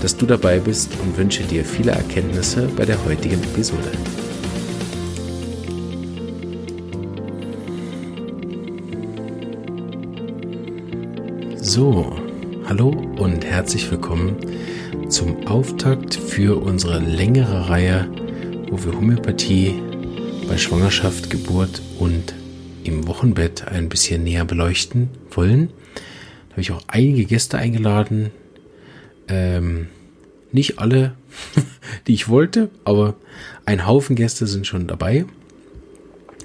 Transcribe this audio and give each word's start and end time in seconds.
dass 0.00 0.16
du 0.16 0.26
dabei 0.26 0.58
bist 0.58 0.90
und 1.02 1.16
wünsche 1.16 1.42
dir 1.42 1.64
viele 1.64 1.92
Erkenntnisse 1.92 2.68
bei 2.76 2.84
der 2.84 3.04
heutigen 3.04 3.42
Episode. 3.42 3.92
So, 11.56 12.16
hallo 12.66 12.88
und 13.18 13.44
herzlich 13.44 13.90
willkommen 13.90 14.36
zum 15.08 15.46
Auftakt 15.46 16.14
für 16.14 16.60
unsere 16.60 16.98
längere 16.98 17.68
Reihe, 17.68 18.08
wo 18.70 18.82
wir 18.82 18.92
Homöopathie 18.92 19.74
bei 20.48 20.56
Schwangerschaft, 20.56 21.30
Geburt 21.30 21.82
und 21.98 22.34
im 22.84 23.06
Wochenbett 23.06 23.68
ein 23.68 23.88
bisschen 23.88 24.24
näher 24.24 24.44
beleuchten 24.44 25.10
wollen. 25.30 25.68
Da 26.48 26.52
habe 26.52 26.62
ich 26.62 26.72
auch 26.72 26.82
einige 26.88 27.24
Gäste 27.24 27.58
eingeladen, 27.58 28.30
ähm, 29.30 29.86
nicht 30.52 30.78
alle, 30.78 31.12
die 32.06 32.14
ich 32.14 32.28
wollte, 32.28 32.68
aber 32.84 33.14
ein 33.64 33.86
Haufen 33.86 34.16
Gäste 34.16 34.46
sind 34.46 34.66
schon 34.66 34.86
dabei. 34.86 35.24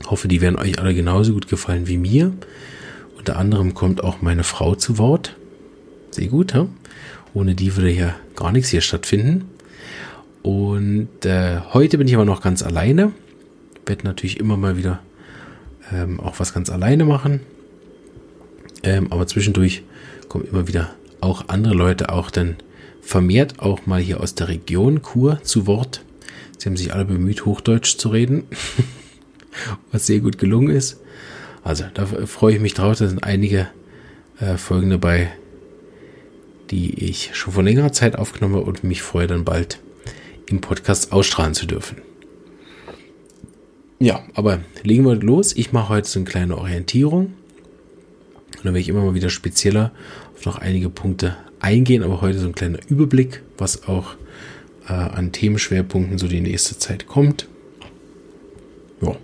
Hoffe, 0.07 0.27
die 0.27 0.41
werden 0.41 0.57
euch 0.57 0.79
alle 0.79 0.93
genauso 0.93 1.33
gut 1.33 1.47
gefallen 1.47 1.87
wie 1.87 1.97
mir. 1.97 2.33
Unter 3.17 3.37
anderem 3.37 3.73
kommt 3.73 4.03
auch 4.03 4.21
meine 4.21 4.43
Frau 4.43 4.75
zu 4.75 4.97
Wort. 4.97 5.35
Sehr 6.11 6.27
gut, 6.27 6.53
ja? 6.53 6.67
Ohne 7.33 7.55
die 7.55 7.75
würde 7.75 7.91
ja 7.91 8.15
gar 8.35 8.51
nichts 8.51 8.69
hier 8.69 8.81
stattfinden. 8.81 9.49
Und 10.43 11.25
äh, 11.25 11.59
heute 11.73 11.97
bin 11.97 12.07
ich 12.07 12.13
aber 12.13 12.23
noch 12.23 12.41
ganz 12.41 12.61
alleine. 12.61 13.11
Werde 13.85 14.05
natürlich 14.05 14.39
immer 14.39 14.57
mal 14.57 14.77
wieder 14.77 14.99
ähm, 15.91 16.19
auch 16.19 16.39
was 16.39 16.53
ganz 16.53 16.69
alleine 16.69 17.03
machen. 17.03 17.39
Ähm, 18.83 19.11
aber 19.11 19.25
zwischendurch 19.25 19.83
kommen 20.29 20.45
immer 20.45 20.67
wieder 20.67 20.93
auch 21.19 21.45
andere 21.47 21.73
Leute, 21.73 22.09
auch 22.09 22.29
dann 22.29 22.57
vermehrt 23.05 23.59
auch 23.59 23.85
mal 23.85 24.01
hier 24.01 24.19
aus 24.19 24.33
der 24.33 24.47
Region 24.47 25.03
Kur 25.03 25.41
zu 25.43 25.67
Wort. 25.67 26.03
Sie 26.57 26.67
haben 26.67 26.75
sich 26.75 26.91
alle 26.91 27.05
bemüht, 27.05 27.45
Hochdeutsch 27.45 27.97
zu 27.97 28.09
reden, 28.09 28.45
was 29.91 30.07
sehr 30.07 30.19
gut 30.19 30.39
gelungen 30.39 30.75
ist. 30.75 30.99
Also 31.63 31.85
da 31.93 32.07
freue 32.07 32.55
ich 32.55 32.61
mich 32.61 32.73
drauf. 32.73 32.97
Da 32.97 33.07
sind 33.07 33.23
einige 33.23 33.67
äh, 34.39 34.57
Folgen 34.57 34.89
dabei, 34.89 35.31
die 36.71 37.05
ich 37.05 37.29
schon 37.33 37.53
vor 37.53 37.63
längerer 37.63 37.91
Zeit 37.91 38.17
aufgenommen 38.17 38.55
habe 38.55 38.65
und 38.65 38.83
mich 38.83 39.03
freue 39.03 39.27
dann 39.27 39.45
bald 39.45 39.79
im 40.47 40.61
Podcast 40.61 41.11
ausstrahlen 41.11 41.53
zu 41.53 41.67
dürfen. 41.67 41.97
Ja, 43.99 44.23
aber 44.33 44.61
legen 44.81 45.05
wir 45.05 45.15
los. 45.15 45.53
Ich 45.55 45.71
mache 45.71 45.89
heute 45.89 46.09
so 46.09 46.19
eine 46.19 46.27
kleine 46.27 46.57
Orientierung. 46.57 47.33
Und 48.47 48.65
dann 48.65 48.73
werde 48.73 48.79
ich 48.79 48.89
immer 48.89 49.03
mal 49.03 49.13
wieder 49.13 49.29
spezieller 49.29 49.91
auf 50.35 50.45
noch 50.45 50.57
einige 50.57 50.89
Punkte 50.89 51.37
eingehen, 51.65 52.03
aber 52.03 52.21
heute 52.21 52.37
so 52.37 52.45
ein 52.45 52.53
kleiner 52.55 52.77
Überblick, 52.87 53.41
was 53.57 53.87
auch 53.87 54.15
äh, 54.87 54.93
an 54.93 55.31
Themenschwerpunkten 55.31 56.19
so 56.19 56.27
die 56.27 56.41
nächste 56.41 56.77
Zeit 56.77 57.07
kommt. 57.07 57.47
Ja, 59.01 59.15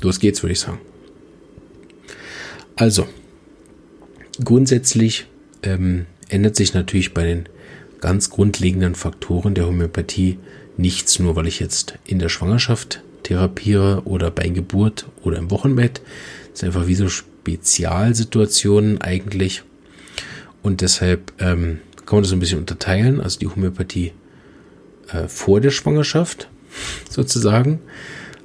los 0.00 0.18
geht's, 0.18 0.42
würde 0.42 0.54
ich 0.54 0.60
sagen. 0.60 0.80
Also, 2.76 3.06
grundsätzlich 4.42 5.26
ähm, 5.62 6.06
ändert 6.28 6.56
sich 6.56 6.72
natürlich 6.72 7.12
bei 7.12 7.24
den 7.24 7.48
ganz 8.00 8.30
grundlegenden 8.30 8.94
Faktoren 8.94 9.54
der 9.54 9.66
Homöopathie 9.66 10.38
nichts, 10.78 11.18
nur 11.18 11.36
weil 11.36 11.46
ich 11.46 11.60
jetzt 11.60 11.98
in 12.06 12.18
der 12.18 12.30
Schwangerschaft 12.30 13.02
therapiere 13.22 14.02
oder 14.04 14.30
bei 14.30 14.48
Geburt 14.48 15.06
oder 15.22 15.36
im 15.36 15.50
Wochenbett. 15.50 16.00
Das 16.52 16.60
ist 16.60 16.64
einfach 16.64 16.86
wie 16.86 16.94
so 16.94 17.08
Spezialsituationen 17.08 19.00
eigentlich. 19.00 19.62
Und 20.66 20.80
deshalb 20.80 21.32
ähm, 21.38 21.78
kann 22.06 22.16
man 22.16 22.22
das 22.24 22.32
ein 22.32 22.40
bisschen 22.40 22.58
unterteilen. 22.58 23.20
Also 23.20 23.38
die 23.38 23.46
Homöopathie 23.46 24.10
äh, 25.12 25.28
vor 25.28 25.60
der 25.60 25.70
Schwangerschaft 25.70 26.48
sozusagen. 27.08 27.78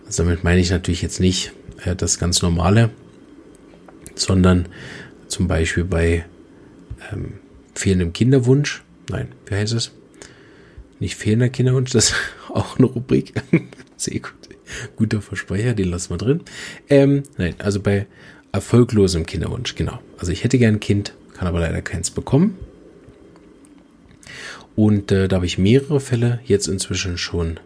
Also 0.05 0.21
damit 0.21 0.43
meine 0.43 0.61
ich 0.61 0.69
natürlich 0.69 1.01
jetzt 1.01 1.19
nicht 1.19 1.51
äh, 1.83 1.95
das 1.95 2.19
ganz 2.19 2.43
normale, 2.43 2.91
sondern 4.13 4.67
zum 5.29 5.47
Beispiel 5.47 5.83
bei 5.83 6.23
ähm, 7.11 7.39
fehlendem 7.73 8.13
Kinderwunsch. 8.13 8.83
Nein, 9.09 9.29
wie 9.47 9.55
heißt 9.55 9.73
es? 9.73 9.89
Nicht 10.99 11.15
fehlender 11.15 11.49
Kinderwunsch, 11.49 11.89
das 11.93 12.09
ist 12.09 12.15
auch 12.49 12.77
eine 12.77 12.85
Rubrik. 12.85 13.33
Sehr 13.97 14.19
gut. 14.19 14.33
Guter 14.95 15.23
Versprecher, 15.23 15.73
den 15.73 15.89
lassen 15.89 16.11
wir 16.11 16.17
drin. 16.19 16.41
Ähm, 16.88 17.23
nein, 17.39 17.55
also 17.57 17.79
bei 17.79 18.05
erfolglosem 18.51 19.25
Kinderwunsch, 19.25 19.73
genau. 19.73 19.99
Also 20.19 20.31
ich 20.31 20.43
hätte 20.43 20.59
gern 20.59 20.75
ein 20.75 20.79
Kind, 20.79 21.15
kann 21.41 21.47
aber 21.47 21.62
leider 21.62 21.81
keins 21.81 22.12
bekommen. 22.12 22.56
Und 24.75 25.12
äh, 25.12 25.28
da 25.28 25.38
habe 25.38 25.47
ich 25.47 25.57
mehrere 25.57 26.00
Fälle 26.00 26.40
jetzt 26.46 26.68
inzwischen 26.68 27.18
schon 27.18 27.59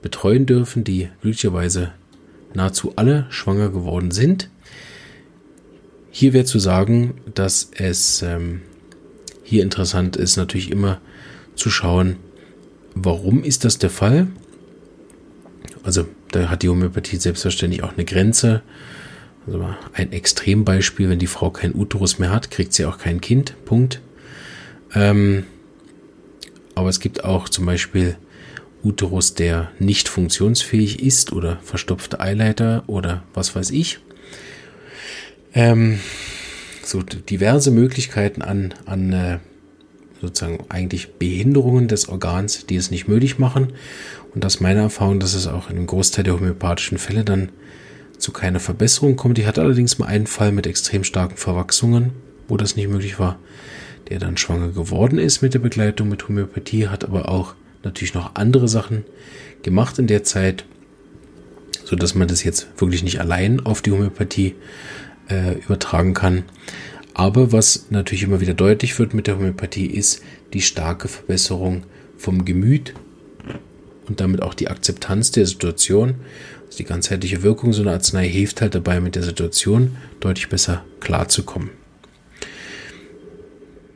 betreuen 0.00 0.46
dürfen, 0.46 0.84
die 0.84 1.10
glücklicherweise 1.20 1.92
nahezu 2.54 2.94
alle 2.96 3.26
schwanger 3.28 3.68
geworden 3.68 4.10
sind. 4.10 4.48
Hier 6.10 6.32
wäre 6.32 6.46
zu 6.46 6.58
sagen, 6.58 7.12
dass 7.34 7.70
es 7.76 8.22
ähm, 8.22 8.62
hier 9.44 9.64
interessant 9.64 10.16
ist, 10.16 10.38
natürlich 10.38 10.70
immer 10.70 11.02
zu 11.56 11.68
schauen, 11.68 12.16
warum 12.94 13.44
ist 13.44 13.66
das 13.66 13.76
der 13.76 13.90
Fall? 13.90 14.28
Also 15.82 16.06
da 16.30 16.48
hat 16.48 16.62
die 16.62 16.70
Homöopathie 16.70 17.18
selbstverständlich 17.18 17.82
auch 17.82 17.92
eine 17.92 18.06
Grenze. 18.06 18.62
Also 19.50 19.68
ein 19.94 20.12
Extrembeispiel, 20.12 21.08
wenn 21.08 21.18
die 21.18 21.26
Frau 21.26 21.50
kein 21.50 21.74
Uterus 21.74 22.20
mehr 22.20 22.30
hat, 22.30 22.52
kriegt 22.52 22.72
sie 22.72 22.84
auch 22.84 22.98
kein 22.98 23.20
Kind. 23.20 23.56
Punkt. 23.64 24.00
Ähm, 24.94 25.44
aber 26.76 26.88
es 26.88 27.00
gibt 27.00 27.24
auch 27.24 27.48
zum 27.48 27.66
Beispiel 27.66 28.16
Uterus, 28.84 29.34
der 29.34 29.72
nicht 29.80 30.08
funktionsfähig 30.08 31.02
ist 31.02 31.32
oder 31.32 31.58
verstopfte 31.64 32.20
Eileiter 32.20 32.84
oder 32.86 33.24
was 33.34 33.56
weiß 33.56 33.70
ich. 33.70 33.98
Ähm, 35.52 35.98
so 36.84 37.02
diverse 37.02 37.72
Möglichkeiten 37.72 38.42
an, 38.42 38.72
an 38.86 39.12
äh, 39.12 39.38
sozusagen 40.20 40.64
eigentlich 40.68 41.14
Behinderungen 41.14 41.88
des 41.88 42.08
Organs, 42.08 42.66
die 42.66 42.76
es 42.76 42.92
nicht 42.92 43.08
möglich 43.08 43.38
machen. 43.38 43.72
Und 44.32 44.44
das 44.44 44.56
ist 44.56 44.60
meine 44.60 44.80
Erfahrung, 44.80 45.18
dass 45.18 45.34
es 45.34 45.48
auch 45.48 45.70
in 45.70 45.76
einem 45.76 45.86
Großteil 45.86 46.22
der 46.22 46.34
homöopathischen 46.34 46.98
Fälle 46.98 47.24
dann 47.24 47.48
zu 48.20 48.32
keiner 48.32 48.60
Verbesserung 48.60 49.16
kommt. 49.16 49.38
Ich 49.38 49.46
hatte 49.46 49.62
allerdings 49.62 49.98
mal 49.98 50.06
einen 50.06 50.26
Fall 50.26 50.52
mit 50.52 50.66
extrem 50.66 51.04
starken 51.04 51.36
Verwachsungen, 51.36 52.12
wo 52.48 52.56
das 52.56 52.76
nicht 52.76 52.88
möglich 52.88 53.18
war, 53.18 53.38
der 54.08 54.18
dann 54.18 54.36
schwanger 54.36 54.68
geworden 54.68 55.18
ist 55.18 55.42
mit 55.42 55.54
der 55.54 55.58
Begleitung 55.58 56.08
mit 56.08 56.28
Homöopathie, 56.28 56.88
hat 56.88 57.04
aber 57.04 57.28
auch 57.28 57.54
natürlich 57.82 58.14
noch 58.14 58.34
andere 58.34 58.68
Sachen 58.68 59.04
gemacht 59.62 59.98
in 59.98 60.06
der 60.06 60.22
Zeit, 60.22 60.64
so 61.84 61.96
dass 61.96 62.14
man 62.14 62.28
das 62.28 62.44
jetzt 62.44 62.68
wirklich 62.76 63.02
nicht 63.02 63.20
allein 63.20 63.60
auf 63.60 63.82
die 63.82 63.90
Homöopathie 63.90 64.54
äh, 65.28 65.54
übertragen 65.64 66.14
kann. 66.14 66.44
Aber 67.14 67.52
was 67.52 67.86
natürlich 67.90 68.22
immer 68.22 68.40
wieder 68.40 68.54
deutlich 68.54 68.98
wird 68.98 69.14
mit 69.14 69.26
der 69.26 69.36
Homöopathie 69.36 69.86
ist 69.86 70.22
die 70.52 70.62
starke 70.62 71.08
Verbesserung 71.08 71.84
vom 72.16 72.44
Gemüt 72.44 72.94
und 74.08 74.20
damit 74.20 74.42
auch 74.42 74.54
die 74.54 74.68
Akzeptanz 74.68 75.30
der 75.30 75.46
Situation 75.46 76.16
also 76.70 76.78
die 76.78 76.84
ganzheitliche 76.84 77.42
Wirkung 77.42 77.72
so 77.72 77.82
einer 77.82 77.94
Arznei 77.94 78.28
hilft 78.28 78.60
halt 78.60 78.76
dabei, 78.76 79.00
mit 79.00 79.16
der 79.16 79.24
Situation 79.24 79.96
deutlich 80.20 80.48
besser 80.48 80.84
klarzukommen. 81.00 81.70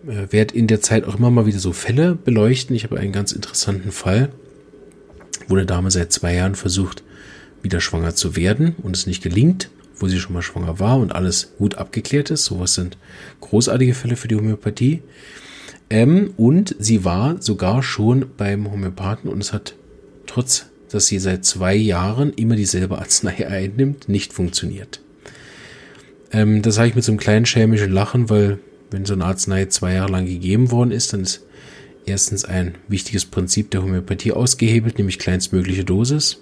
Äh, 0.08 0.32
werde 0.32 0.56
in 0.56 0.66
der 0.66 0.80
Zeit 0.80 1.04
auch 1.04 1.16
immer 1.16 1.30
mal 1.30 1.46
wieder 1.46 1.60
so 1.60 1.72
Fälle 1.72 2.16
beleuchten. 2.16 2.74
Ich 2.74 2.82
habe 2.82 2.98
einen 2.98 3.12
ganz 3.12 3.30
interessanten 3.30 3.92
Fall, 3.92 4.30
wo 5.46 5.54
eine 5.54 5.66
Dame 5.66 5.92
seit 5.92 6.12
zwei 6.12 6.34
Jahren 6.34 6.56
versucht, 6.56 7.04
wieder 7.62 7.80
schwanger 7.80 8.16
zu 8.16 8.34
werden 8.34 8.74
und 8.82 8.96
es 8.96 9.06
nicht 9.06 9.22
gelingt, 9.22 9.70
wo 9.94 10.08
sie 10.08 10.18
schon 10.18 10.32
mal 10.32 10.42
schwanger 10.42 10.80
war 10.80 10.98
und 10.98 11.14
alles 11.14 11.52
gut 11.58 11.76
abgeklärt 11.76 12.32
ist. 12.32 12.44
Sowas 12.44 12.74
sind 12.74 12.98
großartige 13.40 13.94
Fälle 13.94 14.16
für 14.16 14.26
die 14.26 14.34
Homöopathie. 14.34 15.00
Ähm, 15.90 16.34
und 16.36 16.74
sie 16.80 17.04
war 17.04 17.40
sogar 17.40 17.84
schon 17.84 18.26
beim 18.36 18.68
Homöopathen 18.68 19.30
und 19.30 19.40
es 19.40 19.52
hat 19.52 19.76
trotz 20.26 20.66
dass 20.94 21.06
sie 21.06 21.19
seit 21.19 21.44
zwei 21.44 21.75
Jahren 21.75 22.32
immer 22.32 22.56
dieselbe 22.56 22.99
Arznei 22.99 23.46
einnimmt, 23.49 24.08
nicht 24.08 24.32
funktioniert. 24.32 25.00
Ähm, 26.32 26.62
das 26.62 26.76
sage 26.76 26.91
ich 26.91 26.94
mit 26.94 27.05
so 27.05 27.12
einem 27.12 27.19
kleinen 27.19 27.46
schelmischen 27.46 27.93
Lachen, 27.93 28.31
weil 28.31 28.58
wenn 28.91 29.05
so 29.05 29.14
eine 29.14 29.25
Arznei 29.25 29.67
zwei 29.67 29.94
Jahre 29.94 30.12
lang 30.12 30.26
gegeben 30.26 30.70
worden 30.70 30.93
ist, 30.93 31.12
dann 31.12 31.23
ist 31.23 31.43
erstens 32.06 32.44
ein 32.44 32.76
wichtiges 32.88 33.25
Prinzip 33.25 33.70
der 33.70 33.82
Homöopathie 33.82 34.32
ausgehebelt, 34.32 34.99
nämlich 34.99 35.19
kleinstmögliche 35.19 35.85
Dosis. 35.85 36.38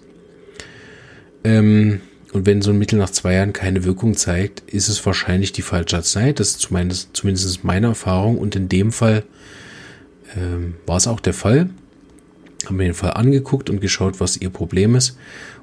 Ähm, 1.45 2.01
und 2.33 2.47
wenn 2.47 2.63
so 2.63 2.71
ein 2.71 2.79
Mittel 2.79 2.99
nach 2.99 3.11
zwei 3.11 3.35
Jahren 3.35 3.53
keine 3.53 3.85
Wirkung 3.85 4.17
zeigt, 4.17 4.61
ist 4.67 4.89
es 4.89 5.05
wahrscheinlich 5.05 5.53
die 5.53 5.63
falsche 5.63 5.97
Arznei. 5.97 6.33
Das 6.33 6.51
ist 6.51 6.61
zumindest, 6.61 7.11
zumindest 7.15 7.65
meine 7.65 7.89
Erfahrung. 7.89 8.39
Und 8.39 8.57
in 8.57 8.69
dem 8.69 8.91
Fall 8.91 9.25
ähm, 10.37 10.75
war 10.87 10.97
es 10.97 11.07
auch 11.07 11.21
der 11.21 11.35
Fall. 11.35 11.69
Haben 12.67 12.79
wir 12.79 12.87
den 12.87 12.95
Fall 12.95 13.13
angeguckt 13.13 13.71
und 13.71 13.81
geschaut, 13.81 14.21
was 14.21 14.37
ihr 14.37 14.51
Problem 14.51 14.95
ist. 14.95 15.17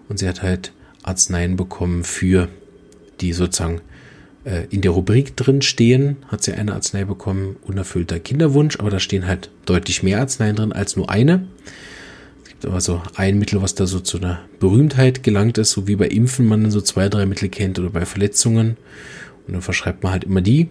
Und 0.07 0.19
sie 0.19 0.27
hat 0.27 0.41
halt 0.41 0.73
Arzneien 1.03 1.55
bekommen 1.55 2.03
für 2.03 2.49
die 3.21 3.33
sozusagen 3.33 3.81
äh, 4.45 4.65
in 4.69 4.81
der 4.81 4.91
Rubrik 4.91 5.35
drin 5.35 5.61
stehen, 5.61 6.17
hat 6.27 6.43
sie 6.43 6.53
eine 6.53 6.73
Arznei 6.73 7.03
bekommen, 7.05 7.57
unerfüllter 7.63 8.19
Kinderwunsch, 8.19 8.79
aber 8.79 8.89
da 8.89 8.99
stehen 8.99 9.27
halt 9.27 9.49
deutlich 9.65 10.03
mehr 10.03 10.19
Arzneien 10.19 10.55
drin 10.55 10.73
als 10.73 10.95
nur 10.95 11.09
eine. 11.09 11.47
Es 12.43 12.49
gibt 12.49 12.65
aber 12.65 12.81
so 12.81 13.01
ein 13.15 13.37
Mittel, 13.37 13.61
was 13.61 13.75
da 13.75 13.85
so 13.85 13.99
zu 13.99 14.17
einer 14.17 14.39
Berühmtheit 14.59 15.23
gelangt 15.23 15.57
ist, 15.57 15.71
so 15.71 15.87
wie 15.87 15.95
bei 15.95 16.07
Impfen 16.07 16.47
man 16.47 16.71
so 16.71 16.81
zwei, 16.81 17.09
drei 17.09 17.25
Mittel 17.25 17.49
kennt 17.49 17.79
oder 17.79 17.89
bei 17.89 18.05
Verletzungen. 18.05 18.77
Und 19.47 19.53
dann 19.53 19.61
verschreibt 19.61 20.03
man 20.03 20.11
halt 20.11 20.23
immer 20.23 20.41
die. 20.41 20.69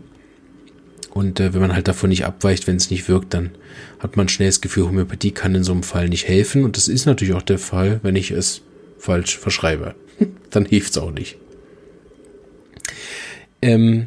Und 1.18 1.40
äh, 1.40 1.52
wenn 1.52 1.60
man 1.60 1.74
halt 1.74 1.88
davon 1.88 2.10
nicht 2.10 2.26
abweicht, 2.26 2.68
wenn 2.68 2.76
es 2.76 2.92
nicht 2.92 3.08
wirkt, 3.08 3.34
dann 3.34 3.50
hat 3.98 4.16
man 4.16 4.28
schnell 4.28 4.50
das 4.50 4.60
Gefühl, 4.60 4.84
Homöopathie 4.84 5.32
kann 5.32 5.52
in 5.56 5.64
so 5.64 5.72
einem 5.72 5.82
Fall 5.82 6.08
nicht 6.08 6.28
helfen. 6.28 6.62
Und 6.62 6.76
das 6.76 6.86
ist 6.86 7.06
natürlich 7.06 7.34
auch 7.34 7.42
der 7.42 7.58
Fall, 7.58 7.98
wenn 8.04 8.14
ich 8.14 8.30
es 8.30 8.60
falsch 8.98 9.36
verschreibe. 9.36 9.96
dann 10.50 10.64
hilft 10.64 10.92
es 10.92 10.98
auch 10.98 11.10
nicht. 11.10 11.36
Ähm, 13.60 14.06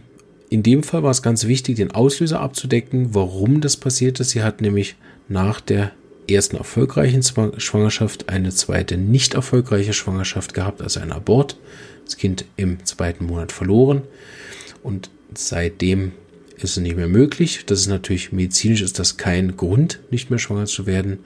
in 0.50 0.64
dem 0.64 0.84
Fall 0.84 1.04
war 1.04 1.12
es 1.12 1.22
ganz 1.22 1.48
wichtig, 1.48 1.76
den 1.76 1.92
Auslöser 1.92 2.40
abzudecken, 2.40 3.14
warum 3.14 3.60
das 3.60 3.76
passiert 3.76 4.22
ist. 4.22 4.30
Sie 4.30 4.42
hat 4.42 4.62
nämlich 4.62 4.96
nach 5.28 5.60
der 5.60 5.92
ersten 6.30 6.56
erfolgreichen 6.56 7.24
Schwangerschaft 7.24 8.30
eine 8.30 8.52
zweite 8.52 8.96
nicht 8.96 9.34
erfolgreiche 9.34 9.92
Schwangerschaft 9.92 10.54
gehabt, 10.54 10.82
also 10.82 11.02
ein 11.02 11.12
Abort. 11.12 11.58
Das 12.06 12.16
Kind 12.16 12.46
im 12.56 12.86
zweiten 12.86 13.26
Monat 13.26 13.52
verloren. 13.52 14.04
Und 14.82 15.10
seitdem 15.36 16.14
ist 16.64 16.78
es 16.78 16.84
nicht 16.84 16.96
mehr 16.96 17.08
möglich. 17.08 17.64
Das 17.66 17.80
ist 17.80 17.88
natürlich 17.88 18.32
medizinisch 18.32 18.82
ist 18.82 19.00
das 19.00 19.18
kein 19.18 19.58
Grund, 19.58 20.00
nicht 20.12 20.30
mehr 20.30 20.40
schwanger 20.40 20.66
zu 20.66 20.86
werden. 20.86 21.20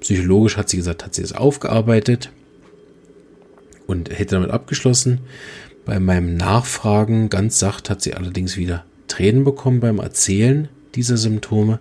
Psychologisch 0.00 0.56
hat 0.56 0.68
sie 0.68 0.76
gesagt, 0.76 1.04
hat 1.04 1.14
sie 1.14 1.22
es 1.22 1.32
aufgearbeitet 1.32 2.30
und 3.86 4.10
hätte 4.10 4.36
damit 4.36 4.50
abgeschlossen. 4.50 5.20
Bei 5.84 6.00
meinem 6.00 6.36
Nachfragen 6.36 7.28
ganz 7.28 7.58
sacht 7.58 7.90
hat 7.90 8.02
sie 8.02 8.14
allerdings 8.14 8.56
wieder 8.56 8.84
Tränen 9.08 9.44
bekommen 9.44 9.80
beim 9.80 9.98
Erzählen 9.98 10.68
dieser 10.94 11.16
Symptome. 11.16 11.80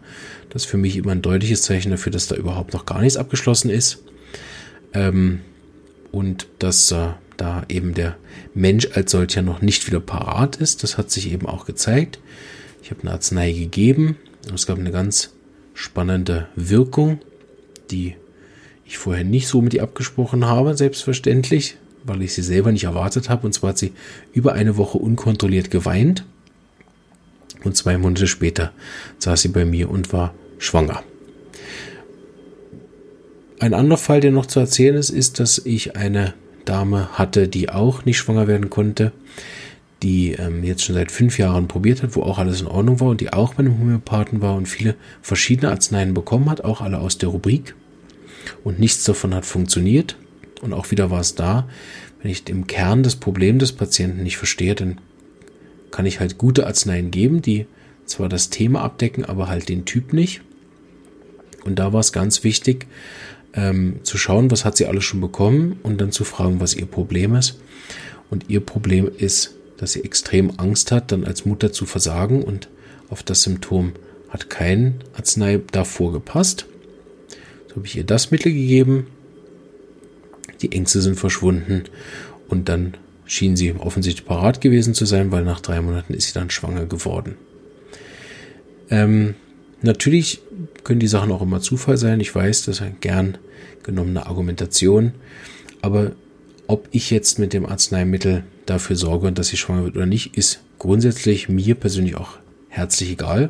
Das 0.49 0.63
ist 0.63 0.69
für 0.69 0.77
mich 0.77 0.97
immer 0.97 1.11
ein 1.11 1.21
deutliches 1.21 1.61
Zeichen 1.61 1.91
dafür, 1.91 2.11
dass 2.11 2.27
da 2.27 2.35
überhaupt 2.35 2.73
noch 2.73 2.85
gar 2.85 3.01
nichts 3.01 3.17
abgeschlossen 3.17 3.69
ist. 3.69 4.03
Ähm, 4.93 5.41
und 6.11 6.47
dass 6.57 6.91
äh, 6.91 7.09
da 7.37 7.63
eben 7.69 7.93
der 7.93 8.17
Mensch 8.53 8.89
als 8.93 9.11
solcher 9.11 9.41
noch 9.41 9.61
nicht 9.61 9.87
wieder 9.87 9.99
parat 9.99 10.57
ist. 10.57 10.83
Das 10.83 10.97
hat 10.97 11.11
sich 11.11 11.31
eben 11.31 11.45
auch 11.45 11.65
gezeigt. 11.65 12.19
Ich 12.81 12.91
habe 12.91 13.01
eine 13.01 13.11
Arznei 13.11 13.51
gegeben. 13.51 14.17
Es 14.53 14.65
gab 14.65 14.77
eine 14.77 14.91
ganz 14.91 15.33
spannende 15.73 16.47
Wirkung, 16.55 17.19
die 17.91 18.15
ich 18.85 18.97
vorher 18.97 19.23
nicht 19.23 19.47
so 19.47 19.61
mit 19.61 19.73
ihr 19.73 19.83
abgesprochen 19.83 20.45
habe, 20.45 20.75
selbstverständlich 20.75 21.77
weil 22.03 22.21
ich 22.21 22.33
sie 22.33 22.41
selber 22.41 22.71
nicht 22.71 22.85
erwartet 22.85 23.29
habe. 23.29 23.45
Und 23.45 23.53
zwar 23.53 23.71
hat 23.71 23.77
sie 23.77 23.93
über 24.33 24.53
eine 24.53 24.77
Woche 24.77 24.97
unkontrolliert 24.97 25.71
geweint. 25.71 26.25
Und 27.63 27.75
zwei 27.75 27.97
Monate 27.97 28.27
später 28.27 28.71
saß 29.19 29.41
sie 29.41 29.49
bei 29.49 29.65
mir 29.65 29.89
und 29.89 30.13
war 30.13 30.33
schwanger. 30.57 31.03
Ein 33.59 33.73
anderer 33.73 33.97
Fall, 33.97 34.21
der 34.21 34.31
noch 34.31 34.45
zu 34.45 34.59
erzählen 34.59 34.95
ist, 34.95 35.09
ist, 35.09 35.39
dass 35.39 35.59
ich 35.59 35.97
eine 35.97 36.33
Dame 36.63 37.09
hatte, 37.17 37.49
die 37.49 37.69
auch 37.69 38.05
nicht 38.05 38.17
schwanger 38.17 38.47
werden 38.47 38.69
konnte, 38.69 39.11
die 40.03 40.31
ähm, 40.33 40.63
jetzt 40.63 40.83
schon 40.83 40.95
seit 40.95 41.11
fünf 41.11 41.37
Jahren 41.37 41.67
probiert 41.67 42.03
hat, 42.03 42.15
wo 42.15 42.23
auch 42.23 42.37
alles 42.37 42.61
in 42.61 42.67
Ordnung 42.67 42.99
war 42.99 43.09
und 43.09 43.21
die 43.21 43.33
auch 43.33 43.55
bei 43.55 43.59
einem 43.59 43.77
Homöopathen 43.79 44.41
war 44.41 44.55
und 44.55 44.67
viele 44.67 44.95
verschiedene 45.21 45.71
Arzneien 45.71 46.13
bekommen 46.13 46.49
hat, 46.49 46.63
auch 46.63 46.81
alle 46.81 46.99
aus 46.99 47.17
der 47.17 47.29
Rubrik. 47.29 47.75
Und 48.63 48.79
nichts 48.79 49.03
davon 49.03 49.35
hat 49.35 49.45
funktioniert. 49.45 50.15
Und 50.61 50.73
auch 50.73 50.91
wieder 50.91 51.11
war 51.11 51.19
es 51.19 51.35
da, 51.35 51.67
wenn 52.21 52.31
ich 52.31 52.47
im 52.49 52.67
Kern 52.67 53.03
das 53.03 53.15
Problem 53.15 53.59
des 53.59 53.71
Patienten 53.71 54.23
nicht 54.23 54.37
verstehe, 54.37 54.75
dann 54.75 54.99
kann 55.91 56.05
ich 56.05 56.19
halt 56.19 56.37
gute 56.37 56.67
Arzneien 56.67 57.11
geben, 57.11 57.41
die 57.41 57.65
zwar 58.05 58.29
das 58.29 58.49
Thema 58.49 58.81
abdecken, 58.81 59.25
aber 59.25 59.47
halt 59.47 59.69
den 59.69 59.85
Typ 59.85 60.13
nicht. 60.13 60.41
Und 61.65 61.77
da 61.77 61.93
war 61.93 61.99
es 61.99 62.13
ganz 62.13 62.43
wichtig, 62.43 62.87
ähm, 63.53 63.99
zu 64.03 64.17
schauen, 64.17 64.51
was 64.51 64.65
hat 64.65 64.77
sie 64.77 64.85
alles 64.85 65.03
schon 65.03 65.21
bekommen 65.21 65.79
und 65.83 65.99
dann 65.99 66.11
zu 66.11 66.23
fragen, 66.23 66.59
was 66.59 66.73
ihr 66.73 66.85
Problem 66.85 67.35
ist. 67.35 67.59
Und 68.29 68.49
ihr 68.49 68.59
Problem 68.59 69.09
ist, 69.17 69.55
dass 69.79 69.93
sie 69.93 70.03
extrem 70.03 70.51
Angst 70.57 70.91
hat, 70.91 71.11
dann 71.11 71.23
als 71.23 71.45
Mutter 71.45 71.71
zu 71.71 71.85
versagen 71.85 72.43
und 72.43 72.69
auf 73.09 73.23
das 73.23 73.43
Symptom 73.43 73.93
hat 74.29 74.49
kein 74.49 74.95
Arznei 75.13 75.61
davor 75.71 76.11
gepasst. 76.11 76.65
So 77.67 77.77
habe 77.77 77.85
ich 77.85 77.95
ihr 77.95 78.03
das 78.03 78.31
Mittel 78.31 78.51
gegeben, 78.51 79.07
die 80.61 80.71
Ängste 80.71 81.01
sind 81.01 81.15
verschwunden 81.15 81.83
und 82.49 82.67
dann 82.67 82.95
schien 83.25 83.55
sie 83.55 83.73
offensichtlich 83.73 84.27
parat 84.27 84.59
gewesen 84.59 84.93
zu 84.93 85.05
sein, 85.05 85.31
weil 85.31 85.43
nach 85.43 85.61
drei 85.61 85.81
Monaten 85.81 86.13
ist 86.13 86.27
sie 86.27 86.33
dann 86.33 86.49
schwanger 86.49 86.85
geworden. 86.85 87.35
Ähm, 88.89 89.35
natürlich 89.81 90.41
können 90.83 90.99
die 90.99 91.07
Sachen 91.07 91.31
auch 91.31 91.41
immer 91.41 91.61
Zufall 91.61 91.97
sein. 91.97 92.19
Ich 92.19 92.33
weiß, 92.33 92.65
das 92.65 92.77
ist 92.77 92.81
eine 92.81 92.95
gern 92.99 93.37
genommene 93.83 94.25
Argumentation. 94.25 95.13
Aber 95.81 96.13
ob 96.69 96.87
ich 96.91 97.09
jetzt 97.09 97.39
mit 97.39 97.51
dem 97.53 97.65
Arzneimittel 97.65 98.43
dafür 98.67 98.95
sorge, 98.95 99.31
dass 99.31 99.47
sie 99.47 99.57
schwanger 99.57 99.85
wird 99.85 99.95
oder 99.95 100.05
nicht, 100.05 100.37
ist 100.37 100.61
grundsätzlich 100.77 101.49
mir 101.49 101.73
persönlich 101.73 102.15
auch 102.15 102.37
herzlich 102.67 103.09
egal. 103.09 103.49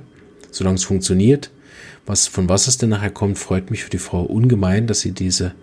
Solange 0.52 0.78
es 0.78 0.86
funktioniert. 0.86 1.52
Was, 2.06 2.28
von 2.28 2.48
was 2.48 2.68
es 2.68 2.78
denn 2.78 2.88
nachher 2.88 3.10
kommt, 3.12 3.38
freut 3.38 3.72
mich 3.72 3.84
für 3.84 3.90
die 3.90 3.98
Frau 3.98 4.24
ungemein, 4.24 4.88
dass 4.88 5.02
sie 5.02 5.12
diese 5.12 5.54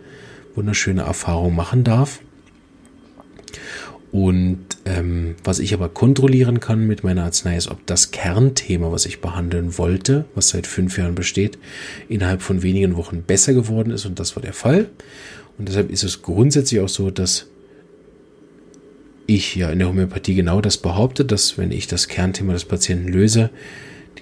wunderschöne 0.55 1.03
Erfahrung 1.03 1.55
machen 1.55 1.83
darf. 1.83 2.21
Und 4.17 4.65
ähm, 4.87 5.35
was 5.45 5.59
ich 5.59 5.75
aber 5.75 5.91
kontrollieren 5.91 6.59
kann 6.59 6.87
mit 6.87 7.05
meiner 7.05 7.25
Arznei 7.25 7.55
ist, 7.55 7.71
ob 7.71 7.85
das 7.85 8.13
Kernthema, 8.13 8.91
was 8.91 9.05
ich 9.05 9.21
behandeln 9.21 9.77
wollte, 9.77 10.25
was 10.35 10.49
seit 10.49 10.67
fünf 10.67 10.97
Jahren 10.97 11.15
besteht, 11.15 11.59
innerhalb 12.09 12.41
von 12.41 12.63
wenigen 12.63 12.97
Wochen 12.97 13.21
besser 13.21 13.53
geworden 13.53 13.91
ist. 13.91 14.07
Und 14.07 14.19
das 14.19 14.35
war 14.35 14.43
der 14.43 14.55
Fall. 14.55 14.89
Und 15.59 15.69
deshalb 15.69 15.91
ist 15.91 16.03
es 16.03 16.23
grundsätzlich 16.23 16.81
auch 16.81 16.89
so, 16.89 17.11
dass 17.11 17.45
ich 19.27 19.55
ja 19.55 19.69
in 19.69 19.81
der 19.81 19.89
Homöopathie 19.89 20.35
genau 20.35 20.63
das 20.63 20.79
behaupte, 20.79 21.27
dass 21.27 21.59
wenn 21.59 21.71
ich 21.71 21.87
das 21.87 22.09
Kernthema 22.09 22.55
des 22.55 22.65
Patienten 22.65 23.09
löse, 23.09 23.51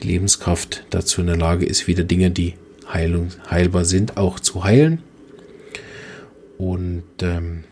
die 0.03 0.09
Lebenskraft 0.09 0.87
dazu 0.91 1.21
in 1.21 1.29
der 1.29 1.37
Lage 1.37 1.67
ist, 1.67 1.87
wieder 1.87 2.03
Dinge, 2.03 2.33
die 2.33 2.55
heilung, 2.93 3.29
heilbar 3.49 3.85
sind, 3.85 4.17
auch 4.17 4.41
zu 4.41 4.65
heilen. 4.65 4.99
Und 6.59 7.05
ähm, 7.23 7.63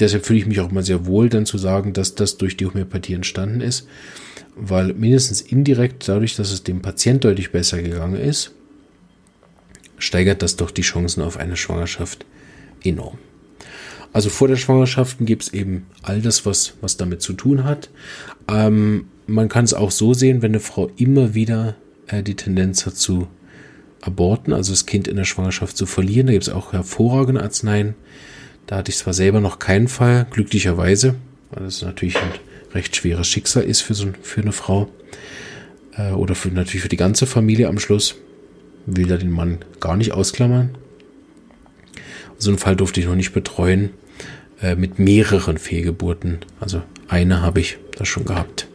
deshalb 0.00 0.26
fühle 0.26 0.38
ich 0.38 0.46
mich 0.46 0.60
auch 0.60 0.70
mal 0.70 0.84
sehr 0.84 1.06
wohl, 1.06 1.28
dann 1.28 1.46
zu 1.46 1.58
sagen, 1.58 1.92
dass 1.92 2.14
das 2.14 2.36
durch 2.36 2.56
die 2.56 2.66
Homöopathie 2.66 3.14
entstanden 3.14 3.60
ist, 3.60 3.86
weil 4.54 4.94
mindestens 4.94 5.40
indirekt 5.40 6.08
dadurch, 6.08 6.36
dass 6.36 6.52
es 6.52 6.62
dem 6.62 6.82
Patient 6.82 7.24
deutlich 7.24 7.52
besser 7.52 7.82
gegangen 7.82 8.16
ist, 8.16 8.52
steigert 9.98 10.42
das 10.42 10.56
doch 10.56 10.70
die 10.70 10.82
Chancen 10.82 11.22
auf 11.22 11.36
eine 11.36 11.56
Schwangerschaft 11.56 12.26
enorm. 12.84 13.18
Also 14.12 14.30
vor 14.30 14.48
der 14.48 14.56
Schwangerschaft 14.56 15.18
gibt 15.20 15.42
es 15.42 15.52
eben 15.52 15.86
all 16.02 16.22
das, 16.22 16.46
was, 16.46 16.74
was 16.80 16.96
damit 16.96 17.20
zu 17.20 17.34
tun 17.34 17.64
hat. 17.64 17.90
Ähm, 18.48 19.08
man 19.26 19.48
kann 19.48 19.64
es 19.64 19.74
auch 19.74 19.90
so 19.90 20.14
sehen, 20.14 20.40
wenn 20.42 20.52
eine 20.52 20.60
Frau 20.60 20.90
immer 20.96 21.34
wieder 21.34 21.76
äh, 22.06 22.22
die 22.22 22.34
Tendenz 22.36 22.86
hat 22.86 22.96
zu 22.96 23.28
aborten, 24.00 24.52
also 24.52 24.72
das 24.72 24.86
Kind 24.86 25.08
in 25.08 25.16
der 25.16 25.24
Schwangerschaft 25.24 25.76
zu 25.76 25.84
verlieren. 25.84 26.28
Da 26.28 26.32
gibt 26.32 26.44
es 26.44 26.52
auch 26.52 26.72
hervorragende 26.72 27.42
Arzneien. 27.42 27.94
Da 28.66 28.76
hatte 28.76 28.90
ich 28.90 28.98
zwar 28.98 29.14
selber 29.14 29.40
noch 29.40 29.58
keinen 29.58 29.88
Fall, 29.88 30.26
glücklicherweise, 30.30 31.14
weil 31.50 31.64
das 31.64 31.82
natürlich 31.82 32.16
ein 32.16 32.30
recht 32.74 32.96
schweres 32.96 33.28
Schicksal 33.28 33.62
ist 33.62 33.80
für, 33.80 33.94
so, 33.94 34.08
für 34.22 34.42
eine 34.42 34.52
Frau. 34.52 34.88
Äh, 35.96 36.12
oder 36.12 36.34
für, 36.34 36.48
natürlich 36.48 36.82
für 36.82 36.88
die 36.88 36.96
ganze 36.96 37.26
Familie 37.26 37.68
am 37.68 37.78
Schluss. 37.78 38.16
Will 38.86 39.06
da 39.06 39.16
den 39.16 39.30
Mann 39.30 39.58
gar 39.80 39.96
nicht 39.96 40.12
ausklammern. 40.12 40.76
So 42.38 42.50
einen 42.50 42.58
Fall 42.58 42.76
durfte 42.76 43.00
ich 43.00 43.06
noch 43.06 43.14
nicht 43.14 43.32
betreuen. 43.32 43.90
Äh, 44.60 44.74
mit 44.74 44.98
mehreren 44.98 45.58
Fehlgeburten. 45.58 46.38
Also 46.60 46.82
eine 47.08 47.42
habe 47.42 47.60
ich 47.60 47.78
da 47.96 48.04
schon 48.04 48.24
gehabt. 48.24 48.66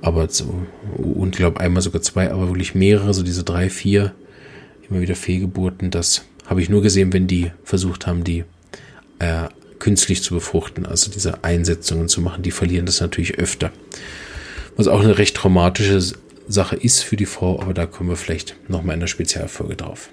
Aber 0.00 0.28
so, 0.28 0.66
und 0.96 1.34
ich 1.34 1.38
glaube 1.38 1.60
einmal 1.60 1.82
sogar 1.82 2.02
zwei, 2.02 2.30
aber 2.30 2.48
wirklich 2.48 2.74
mehrere, 2.74 3.14
so 3.14 3.22
diese 3.22 3.42
drei, 3.42 3.70
vier 3.70 4.12
immer 4.88 5.00
wieder 5.00 5.16
Fehlgeburten. 5.16 5.90
Das 5.90 6.24
habe 6.46 6.62
ich 6.62 6.68
nur 6.68 6.82
gesehen, 6.82 7.12
wenn 7.12 7.26
die 7.26 7.50
versucht 7.64 8.06
haben, 8.06 8.22
die 8.22 8.44
äh, 9.18 9.48
künstlich 9.78 10.22
zu 10.22 10.34
befruchten, 10.34 10.86
also 10.86 11.10
diese 11.10 11.44
Einsetzungen 11.44 12.08
zu 12.08 12.20
machen. 12.20 12.42
Die 12.42 12.50
verlieren 12.50 12.86
das 12.86 13.00
natürlich 13.00 13.38
öfter. 13.38 13.70
Was 14.76 14.88
auch 14.88 15.00
eine 15.00 15.18
recht 15.18 15.36
traumatische 15.36 16.00
Sache 16.48 16.76
ist 16.76 17.02
für 17.02 17.16
die 17.16 17.26
Frau, 17.26 17.60
aber 17.60 17.74
da 17.74 17.86
kommen 17.86 18.10
wir 18.10 18.16
vielleicht 18.16 18.56
nochmal 18.68 18.94
in 18.94 19.00
der 19.00 19.06
Spezialfolge 19.06 19.76
drauf. 19.76 20.10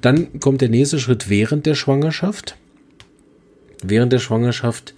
Dann 0.00 0.40
kommt 0.40 0.60
der 0.60 0.68
nächste 0.68 0.98
Schritt 0.98 1.28
während 1.28 1.66
der 1.66 1.74
Schwangerschaft. 1.74 2.56
während 3.84 4.12
der 4.12 4.20
Schwangerschaft 4.20 4.94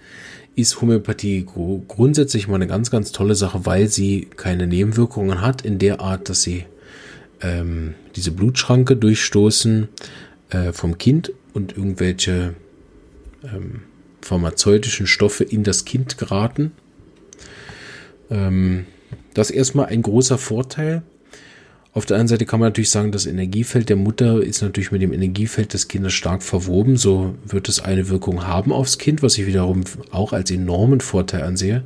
ist 0.55 0.79
Homöopathie 0.79 1.45
grundsätzlich 1.87 2.47
mal 2.47 2.55
eine 2.55 2.67
ganz, 2.67 2.91
ganz 2.91 3.11
tolle 3.11 3.35
Sache, 3.35 3.65
weil 3.65 3.87
sie 3.87 4.27
keine 4.35 4.67
Nebenwirkungen 4.67 5.41
hat, 5.41 5.63
in 5.63 5.79
der 5.79 5.99
Art, 6.01 6.29
dass 6.29 6.43
sie 6.43 6.65
ähm, 7.41 7.95
diese 8.15 8.31
Blutschranke 8.31 8.95
durchstoßen 8.95 9.89
äh, 10.51 10.71
vom 10.71 10.97
Kind 10.97 11.33
und 11.53 11.75
irgendwelche 11.75 12.55
ähm, 13.53 13.81
pharmazeutischen 14.21 15.07
Stoffe 15.07 15.43
in 15.43 15.63
das 15.63 15.85
Kind 15.85 16.17
geraten. 16.17 16.71
Ähm, 18.29 18.85
das 19.33 19.49
ist 19.49 19.55
erstmal 19.55 19.87
ein 19.87 20.01
großer 20.01 20.37
Vorteil. 20.37 21.03
Auf 21.93 22.05
der 22.05 22.17
anderen 22.17 22.27
Seite 22.27 22.45
kann 22.45 22.59
man 22.59 22.67
natürlich 22.67 22.89
sagen, 22.89 23.13
das 23.13 23.25
Energiefeld 23.25 23.87
der 23.87 23.95
Mutter 23.95 24.43
ist 24.43 24.61
natürlich 24.61 24.91
mit 24.91 25.01
dem 25.01 25.13
Energiefeld 25.13 25.73
des 25.73 25.87
Kindes 25.87 26.11
stark 26.11 26.43
verwoben. 26.43 26.97
So 26.97 27.35
wird 27.45 27.69
es 27.69 27.79
eine 27.79 28.09
Wirkung 28.09 28.45
haben 28.45 28.73
aufs 28.73 28.97
Kind, 28.97 29.23
was 29.23 29.37
ich 29.37 29.47
wiederum 29.47 29.85
auch 30.11 30.33
als 30.33 30.51
enormen 30.51 30.99
Vorteil 30.99 31.43
ansehe, 31.43 31.85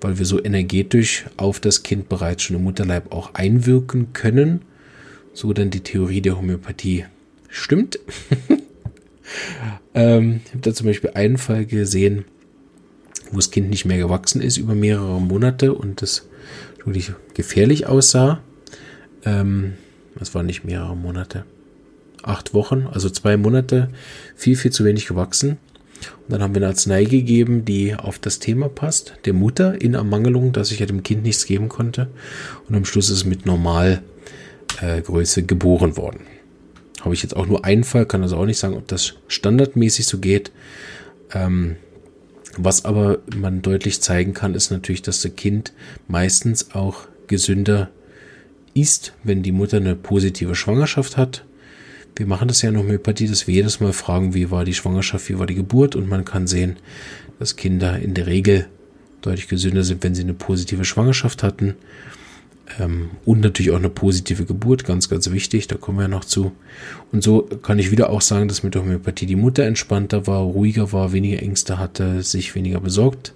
weil 0.00 0.18
wir 0.18 0.24
so 0.24 0.42
energetisch 0.42 1.26
auf 1.36 1.60
das 1.60 1.82
Kind 1.82 2.08
bereits 2.08 2.44
schon 2.44 2.56
im 2.56 2.62
Mutterleib 2.62 3.12
auch 3.12 3.34
einwirken 3.34 4.14
können. 4.14 4.62
So 5.34 5.52
dann 5.52 5.68
die 5.68 5.80
Theorie 5.80 6.22
der 6.22 6.38
Homöopathie 6.38 7.04
stimmt. 7.50 7.98
ähm, 9.94 10.40
ich 10.44 10.50
habe 10.50 10.60
da 10.60 10.74
zum 10.74 10.86
Beispiel 10.86 11.10
einen 11.14 11.38
Fall 11.38 11.66
gesehen, 11.66 12.24
wo 13.30 13.36
das 13.36 13.50
Kind 13.50 13.70
nicht 13.70 13.84
mehr 13.84 13.98
gewachsen 13.98 14.40
ist 14.40 14.58
über 14.58 14.74
mehrere 14.74 15.20
Monate 15.20 15.74
und 15.74 16.02
das 16.02 16.28
wirklich 16.84 17.12
gefährlich 17.34 17.86
aussah. 17.86 18.40
Ähm, 19.24 19.74
das 20.18 20.34
waren 20.34 20.46
nicht 20.46 20.64
mehrere 20.64 20.96
Monate. 20.96 21.44
Acht 22.22 22.54
Wochen, 22.54 22.86
also 22.92 23.10
zwei 23.10 23.36
Monate, 23.36 23.88
viel, 24.36 24.56
viel 24.56 24.70
zu 24.70 24.84
wenig 24.84 25.06
gewachsen. 25.06 25.58
Und 26.24 26.32
dann 26.32 26.42
haben 26.42 26.54
wir 26.54 26.60
eine 26.60 26.68
Arznei 26.68 27.04
gegeben, 27.04 27.64
die 27.64 27.94
auf 27.94 28.18
das 28.18 28.38
Thema 28.38 28.68
passt, 28.68 29.14
der 29.24 29.32
Mutter 29.32 29.80
in 29.80 29.94
Ermangelung, 29.94 30.52
dass 30.52 30.72
ich 30.72 30.80
ja 30.80 30.86
dem 30.86 31.02
Kind 31.02 31.22
nichts 31.22 31.46
geben 31.46 31.68
konnte. 31.68 32.08
Und 32.68 32.74
am 32.74 32.84
Schluss 32.84 33.08
ist 33.08 33.18
es 33.18 33.24
mit 33.24 33.46
Normalgröße 33.46 35.40
äh, 35.40 35.44
geboren 35.44 35.96
worden. 35.96 36.20
Habe 37.02 37.14
ich 37.14 37.22
jetzt 37.22 37.36
auch 37.36 37.46
nur 37.46 37.64
einen 37.64 37.84
Fall, 37.84 38.06
kann 38.06 38.22
also 38.22 38.36
auch 38.36 38.46
nicht 38.46 38.58
sagen, 38.58 38.76
ob 38.76 38.86
das 38.86 39.14
standardmäßig 39.26 40.06
so 40.06 40.18
geht. 40.18 40.52
Ähm, 41.34 41.76
was 42.56 42.84
aber 42.84 43.18
man 43.34 43.62
deutlich 43.62 44.00
zeigen 44.00 44.34
kann, 44.34 44.54
ist 44.54 44.70
natürlich, 44.70 45.02
dass 45.02 45.22
das 45.22 45.34
Kind 45.34 45.72
meistens 46.06 46.74
auch 46.74 47.08
gesünder 47.26 47.90
ist, 48.74 49.14
wenn 49.24 49.42
die 49.42 49.52
Mutter 49.52 49.78
eine 49.78 49.96
positive 49.96 50.54
Schwangerschaft 50.54 51.16
hat. 51.16 51.44
Wir 52.14 52.26
machen 52.26 52.48
das 52.48 52.60
ja 52.62 52.68
in 52.68 52.78
Homöopathie, 52.78 53.26
dass 53.26 53.46
wir 53.46 53.54
jedes 53.54 53.80
Mal 53.80 53.92
fragen, 53.92 54.34
wie 54.34 54.50
war 54.50 54.64
die 54.64 54.74
Schwangerschaft, 54.74 55.28
wie 55.28 55.38
war 55.38 55.46
die 55.46 55.54
Geburt 55.54 55.96
und 55.96 56.08
man 56.08 56.24
kann 56.24 56.46
sehen, 56.46 56.76
dass 57.38 57.56
Kinder 57.56 57.98
in 57.98 58.14
der 58.14 58.26
Regel 58.26 58.68
deutlich 59.22 59.48
gesünder 59.48 59.82
sind, 59.82 60.04
wenn 60.04 60.14
sie 60.14 60.22
eine 60.22 60.34
positive 60.34 60.84
Schwangerschaft 60.84 61.42
hatten. 61.42 61.74
Ähm, 62.78 63.10
und 63.24 63.40
natürlich 63.40 63.72
auch 63.72 63.78
eine 63.78 63.90
positive 63.90 64.44
Geburt, 64.44 64.84
ganz, 64.84 65.08
ganz 65.08 65.30
wichtig, 65.30 65.66
da 65.66 65.76
kommen 65.76 65.98
wir 65.98 66.02
ja 66.02 66.08
noch 66.08 66.24
zu. 66.24 66.52
Und 67.10 67.22
so 67.22 67.42
kann 67.42 67.78
ich 67.78 67.90
wieder 67.90 68.10
auch 68.10 68.20
sagen, 68.20 68.48
dass 68.48 68.62
mit 68.62 68.74
der 68.74 68.82
Homöopathie 68.82 69.26
die 69.26 69.36
Mutter 69.36 69.64
entspannter 69.64 70.26
war, 70.26 70.40
ruhiger 70.42 70.92
war, 70.92 71.12
weniger 71.12 71.42
Ängste 71.42 71.78
hatte, 71.78 72.22
sich 72.22 72.54
weniger 72.54 72.80
besorgt 72.80 73.34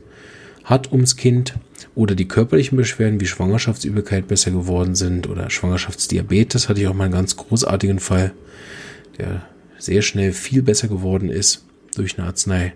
hat 0.67 0.91
ums 0.93 1.17
Kind 1.17 1.55
oder 1.95 2.15
die 2.15 2.29
körperlichen 2.29 2.77
Beschwerden 2.77 3.21
wie 3.21 3.27
Schwangerschaftsübelkeit 3.27 4.27
besser 4.29 4.51
geworden 4.51 4.95
sind 4.95 5.29
oder 5.29 5.49
Schwangerschaftsdiabetes 5.49 6.69
hatte 6.69 6.81
ich 6.81 6.89
auch 6.89 6.95
mal 6.95 7.05
einen 7.05 7.13
ganz 7.15 7.37
großartigen 7.37 8.01
Fall, 8.01 8.33
der 9.17 9.43
sehr 9.79 10.03
schnell 10.03 10.33
viel 10.33 10.63
besser 10.63 10.89
geworden 10.89 11.31
ist 11.31 11.65
durch 11.95 12.19
eine 12.19 12.27
Arznei. 12.27 12.75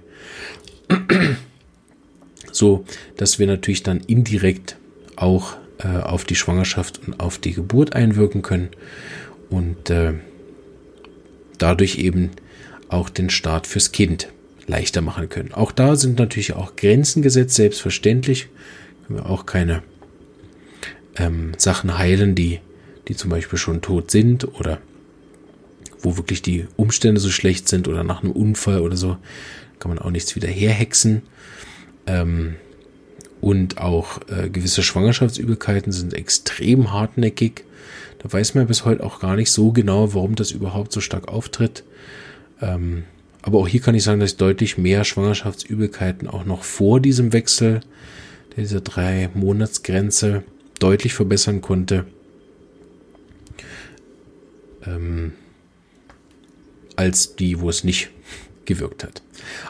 So, 2.53 2.85
dass 3.17 3.39
wir 3.39 3.47
natürlich 3.47 3.83
dann 3.83 4.01
indirekt 4.01 4.77
auch 5.17 5.57
äh, 5.83 5.99
auf 6.03 6.25
die 6.25 6.37
Schwangerschaft 6.37 7.01
und 7.07 7.21
auf 7.21 7.39
die 7.39 7.53
Geburt 7.53 7.95
einwirken 7.95 8.43
können 8.43 8.69
und 9.49 9.91
äh, 9.91 10.15
dadurch 11.59 11.99
eben 11.99 12.31
auch 12.89 13.09
den 13.09 13.31
Start 13.31 13.67
fürs 13.67 13.93
Kind 13.93 14.29
leichter 14.67 15.01
machen 15.01 15.29
können. 15.29 15.53
Auch 15.53 15.73
da 15.73 15.97
sind 15.97 16.19
natürlich 16.19 16.55
auch 16.55 16.77
Grenzen 16.77 17.23
gesetzt, 17.23 17.55
selbstverständlich. 17.55 18.49
Können 19.07 19.19
wir 19.21 19.27
auch 19.27 19.47
keine 19.47 19.83
ähm, 21.17 21.53
Sachen 21.57 21.99
heilen, 21.99 22.35
die, 22.35 22.61
die 23.09 23.17
zum 23.17 23.31
Beispiel 23.31 23.59
schon 23.59 23.81
tot 23.83 24.11
sind 24.11 24.55
oder 24.55 24.79
wo 26.03 26.17
wirklich 26.17 26.43
die 26.43 26.67
Umstände 26.77 27.21
so 27.21 27.31
schlecht 27.31 27.69
sind 27.69 27.89
oder 27.89 28.05
nach 28.05 28.23
einem 28.23 28.33
Unfall 28.33 28.81
oder 28.81 28.97
so, 28.97 29.17
kann 29.79 29.91
man 29.91 29.99
auch 29.99 30.11
nichts 30.11 30.35
wieder 30.37 30.49
herhexen. 30.49 31.23
Ähm, 32.07 32.57
und 33.41 33.79
auch 33.79 34.21
äh, 34.29 34.49
gewisse 34.51 34.83
Schwangerschaftsübelkeiten 34.83 35.93
sind 35.93 36.15
extrem 36.15 36.93
hartnäckig. 36.93 37.65
Da 38.19 38.31
weiß 38.31 38.55
man 38.55 38.67
bis 38.67 38.85
heute 38.85 39.03
auch 39.03 39.21
gar 39.21 39.37
nicht 39.37 39.51
so 39.51 39.73
genau, 39.73 40.15
warum 40.15 40.35
das 40.35 40.51
überhaupt 40.51 40.93
so 40.93 41.01
stark 41.01 41.29
auftritt. 41.29 41.85
Ähm, 42.61 43.05
aber 43.43 43.59
auch 43.59 43.69
hier 43.69 43.81
kann 43.81 43.95
ich 43.95 44.03
sagen, 44.03 44.21
dass 44.21 44.33
ich 44.33 44.37
deutlich 44.37 44.77
mehr 44.77 45.05
Schwangerschaftsübelkeiten 45.05 46.29
auch 46.29 46.45
noch 46.45 46.63
vor 46.63 47.01
diesem 47.01 47.33
Wechsel 47.33 47.81
dieser 48.57 48.83
drei 48.83 49.31
Monatsgrenze 49.33 50.43
deutlich 50.79 51.15
verbessern 51.15 51.63
konnte. 51.63 52.05
Ähm, 54.87 55.33
als 56.97 57.37
die, 57.37 57.61
wo 57.61 57.71
es 57.71 57.85
nicht 57.85 58.11
gewirkt 58.67 59.05
hat. 59.05 59.23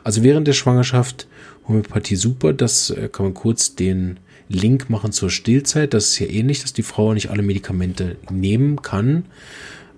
Also 0.03 0.25
während 0.25 0.49
der 0.49 0.53
Schwangerschaft 0.53 1.29
Homöopathie 1.71 2.17
super, 2.17 2.53
das 2.53 2.91
äh, 2.91 3.09
kann 3.11 3.27
man 3.27 3.35
kurz 3.35 3.75
den 3.75 4.19
Link 4.49 4.91
machen 4.91 5.13
zur 5.13 5.31
Stillzeit. 5.31 5.95
Das 5.95 6.11
ist 6.11 6.19
ja 6.19 6.27
ähnlich, 6.27 6.61
dass 6.61 6.73
die 6.73 6.83
Frau 6.83 7.15
nicht 7.15 7.31
alle 7.31 7.43
Medikamente 7.43 8.17
nehmen 8.31 8.83
kann 8.83 9.25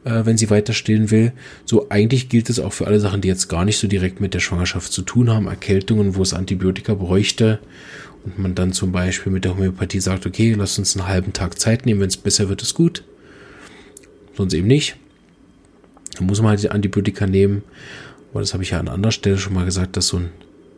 äh, 0.04 0.24
wenn 0.24 0.36
sie 0.36 0.50
weiter 0.50 0.72
stillen 0.72 1.10
will. 1.10 1.32
So 1.64 1.88
eigentlich 1.88 2.28
gilt 2.28 2.50
es 2.50 2.58
auch 2.58 2.72
für 2.72 2.86
alle 2.86 3.00
Sachen, 3.00 3.20
die 3.20 3.28
jetzt 3.28 3.48
gar 3.48 3.64
nicht 3.64 3.78
so 3.78 3.86
direkt 3.86 4.20
mit 4.20 4.34
der 4.34 4.40
Schwangerschaft 4.40 4.92
zu 4.92 5.02
tun 5.02 5.30
haben, 5.30 5.46
Erkältungen, 5.46 6.16
wo 6.16 6.22
es 6.22 6.34
Antibiotika 6.34 6.94
bräuchte 6.94 7.60
und 8.24 8.38
man 8.38 8.54
dann 8.54 8.72
zum 8.72 8.92
Beispiel 8.92 9.32
mit 9.32 9.44
der 9.44 9.56
Homöopathie 9.56 10.00
sagt, 10.00 10.26
okay, 10.26 10.54
lass 10.54 10.78
uns 10.78 10.96
einen 10.96 11.08
halben 11.08 11.32
Tag 11.32 11.58
Zeit 11.58 11.86
nehmen, 11.86 12.00
wenn 12.00 12.08
es 12.08 12.16
besser 12.16 12.48
wird, 12.48 12.62
ist 12.62 12.74
gut. 12.74 13.04
Sonst 14.36 14.54
eben 14.54 14.66
nicht. 14.66 14.96
Dann 16.16 16.26
muss 16.26 16.40
man 16.40 16.50
halt 16.50 16.62
die 16.62 16.70
Antibiotika 16.70 17.26
nehmen. 17.26 17.62
Aber 18.30 18.40
das 18.40 18.54
habe 18.54 18.62
ich 18.62 18.70
ja 18.70 18.80
an 18.80 18.88
anderer 18.88 19.12
Stelle 19.12 19.38
schon 19.38 19.54
mal 19.54 19.64
gesagt, 19.64 19.96
dass 19.96 20.08
so 20.08 20.18
ein 20.18 20.30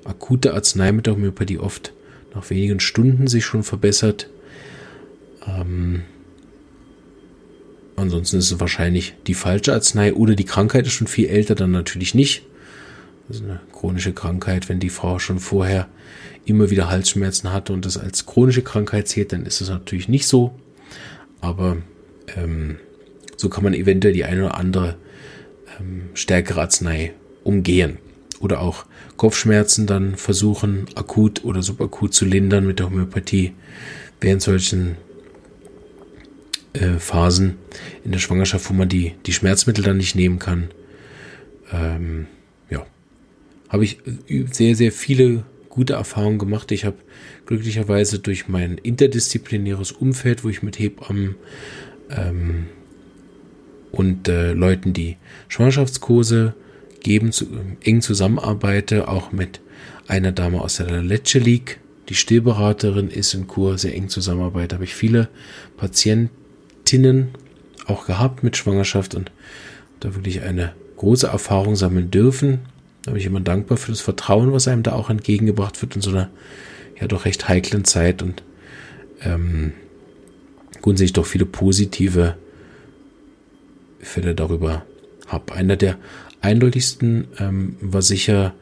akute 0.05 0.55
Arznei 0.55 0.93
mit 0.93 1.07
der 1.07 1.15
Homöopathie 1.15 1.59
oft 1.59 1.93
nach 2.35 2.49
wenigen 2.51 2.81
Stunden 2.81 3.27
sich 3.27 3.45
schon 3.45 3.63
verbessert. 3.63 4.29
Ähm, 5.47 6.03
Ansonsten 7.97 8.39
ist 8.39 8.51
es 8.51 8.61
wahrscheinlich 8.61 9.15
die 9.27 9.35
falsche 9.35 9.73
Arznei 9.73 10.15
oder 10.15 10.35
die 10.35 10.45
Krankheit 10.45 10.87
ist 10.87 10.95
schon 10.95 11.07
viel 11.07 11.29
älter, 11.29 11.55
dann 11.55 11.71
natürlich 11.71 12.15
nicht. 12.15 12.43
Ist 13.29 13.43
eine 13.43 13.61
chronische 13.73 14.13
Krankheit. 14.13 14.69
Wenn 14.69 14.81
die 14.81 14.91
Frau 14.91 15.19
schon 15.19 15.39
vorher 15.39 15.89
immer 16.45 16.71
wieder 16.71 16.91
Halsschmerzen 16.91 17.53
hatte 17.53 17.73
und 17.73 17.87
das 17.87 17.97
als 17.97 18.27
chronische 18.27 18.63
Krankheit 18.63 19.09
zählt, 19.09 19.33
dann 19.33 19.47
ist 19.47 19.61
es 19.61 19.69
natürlich 19.69 20.09
nicht 20.09 20.27
so. 20.27 20.55
Aber 21.41 21.79
ähm, 22.37 22.77
so 23.37 23.49
kann 23.49 23.65
man 23.65 23.75
eventuell 23.75 24.13
die 24.13 24.25
eine 24.25 24.47
oder 24.47 24.59
andere 24.59 24.97
ähm, 25.81 26.11
stärkere 26.15 26.63
Arznei 26.63 27.15
umgehen. 27.45 27.99
Oder 28.41 28.61
auch 28.61 28.85
Kopfschmerzen 29.17 29.87
dann 29.87 30.17
versuchen, 30.17 30.87
akut 30.95 31.45
oder 31.45 31.63
subakut 31.63 32.15
zu 32.15 32.25
lindern 32.25 32.67
mit 32.67 32.79
der 32.79 32.87
Homöopathie. 32.87 33.53
Während 34.21 34.43
solchen 34.43 34.97
äh, 36.75 36.99
Phasen 36.99 37.57
in 38.05 38.13
der 38.13 38.19
Schwangerschaft, 38.19 38.69
wo 38.69 38.75
man 38.75 38.89
die, 38.89 39.15
die 39.27 39.33
Schmerzmittel 39.33 39.85
dann 39.85 39.99
nicht 39.99 40.17
nehmen 40.17 40.39
kann. 40.39 40.71
Ähm, 41.73 42.27
ja, 42.71 42.85
habe 43.69 43.85
ich 43.85 43.99
äh, 44.29 44.47
sehr, 44.51 44.75
sehr 44.75 44.93
viele 44.93 45.45
gute 45.69 45.95
Erfahrungen 45.95 46.39
gemacht. 46.39 46.73
Ich 46.73 46.85
habe 46.85 46.97
glücklicherweise 47.47 48.19
durch 48.19 48.49
mein 48.49 48.79
interdisziplinäres 48.79 49.93
Umfeld, 49.93 50.45
wo 50.45 50.49
ich 50.49 50.63
mit 50.63 50.79
Hebammen 50.79 51.37
ähm, 52.11 52.67
und 53.93 54.29
äh, 54.29 54.53
Leuten, 54.53 54.93
die 54.93 55.17
Schwangerschaftskurse 55.49 56.55
geben, 57.05 57.31
zu, 57.31 57.47
eng 57.83 58.03
zusammenarbeite, 58.03 59.07
auch 59.07 59.31
mit 59.31 59.61
einer 60.09 60.33
Dame 60.33 60.61
aus 60.61 60.79
der 60.79 61.03
Lecce 61.03 61.39
League, 61.39 61.79
die 62.09 62.15
Stillberaterin 62.15 63.09
ist 63.09 63.33
in 63.35 63.47
Kur, 63.47 63.79
sehr 63.79 63.95
eng 63.95 64.09
zusammenarbeite, 64.09 64.75
habe 64.75 64.85
ich 64.85 64.95
viele 64.95 65.29
Patientinnen 65.77 67.29
auch 67.87 68.07
gehabt 68.07 68.43
mit 68.43 68.57
Schwangerschaft 68.57 69.15
und 69.15 69.31
da 70.01 70.15
wirklich 70.15 70.43
eine 70.43 70.75
große 70.97 71.27
Erfahrung 71.27 71.77
sammeln 71.77 72.11
dürfen. 72.11 72.61
Da 73.03 73.13
bin 73.13 73.21
ich 73.21 73.27
immer 73.27 73.41
dankbar 73.41 73.79
für 73.79 73.93
das 73.93 74.01
Vertrauen, 74.01 74.53
was 74.53 74.69
einem 74.69 74.83
da 74.83 74.93
auch 74.93 75.11
entgegengebracht 75.11 75.81
wird 75.81 75.97
in 75.97 76.03
so 76.03 76.11
einer 76.11 76.31
ja 77.01 77.07
doch 77.07 77.25
recht 77.25 77.49
heiklen 77.49 77.85
Zeit 77.85 78.23
und 78.23 78.43
ähm, 79.23 79.73
grundsätzlich 80.81 81.15
doch 81.15 81.27
viele 81.27 81.47
positive 81.47 82.37
Fälle 84.01 84.35
darüber 84.35 84.85
habe. 85.27 85.55
Einer 85.55 85.77
der 85.77 85.97
eindeutigsten 86.45 87.27
ähm, 87.39 87.77
war 87.81 88.03
sicher, 88.03 88.55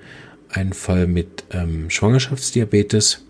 einen 0.48 0.72
Fall 0.72 1.06
mit 1.06 1.44
ähm, 1.50 1.90
Schwangerschaftsdiabetes. 1.90 3.24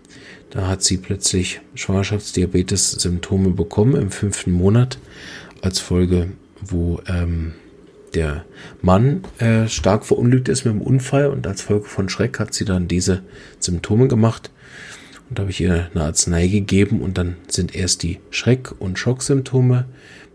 Da 0.51 0.67
hat 0.67 0.83
sie 0.83 0.97
plötzlich 0.97 1.61
Schwangerschaftsdiabetes-Symptome 1.73 3.51
bekommen 3.51 3.95
im 3.95 4.11
fünften 4.11 4.51
Monat 4.51 4.99
als 5.61 5.79
Folge, 5.79 6.29
wo 6.61 7.01
ähm, 7.07 7.53
der 8.13 8.45
Mann 8.81 9.23
äh, 9.39 9.67
stark 9.67 10.05
verunglückt 10.05 10.49
ist 10.49 10.65
mit 10.65 10.73
dem 10.75 10.81
Unfall 10.81 11.27
und 11.27 11.47
als 11.47 11.63
Folge 11.63 11.85
von 11.85 12.09
Schreck 12.09 12.39
hat 12.39 12.53
sie 12.53 12.65
dann 12.65 12.87
diese 12.87 13.23
Symptome 13.59 14.07
gemacht. 14.07 14.51
Und 15.29 15.39
da 15.39 15.43
habe 15.43 15.51
ich 15.51 15.61
ihr 15.61 15.89
eine 15.93 16.03
Arznei 16.03 16.47
gegeben 16.47 17.01
und 17.01 17.17
dann 17.17 17.37
sind 17.47 17.73
erst 17.73 18.03
die 18.03 18.19
Schreck- 18.29 18.75
und 18.77 18.99
Schocksymptome 18.99 19.85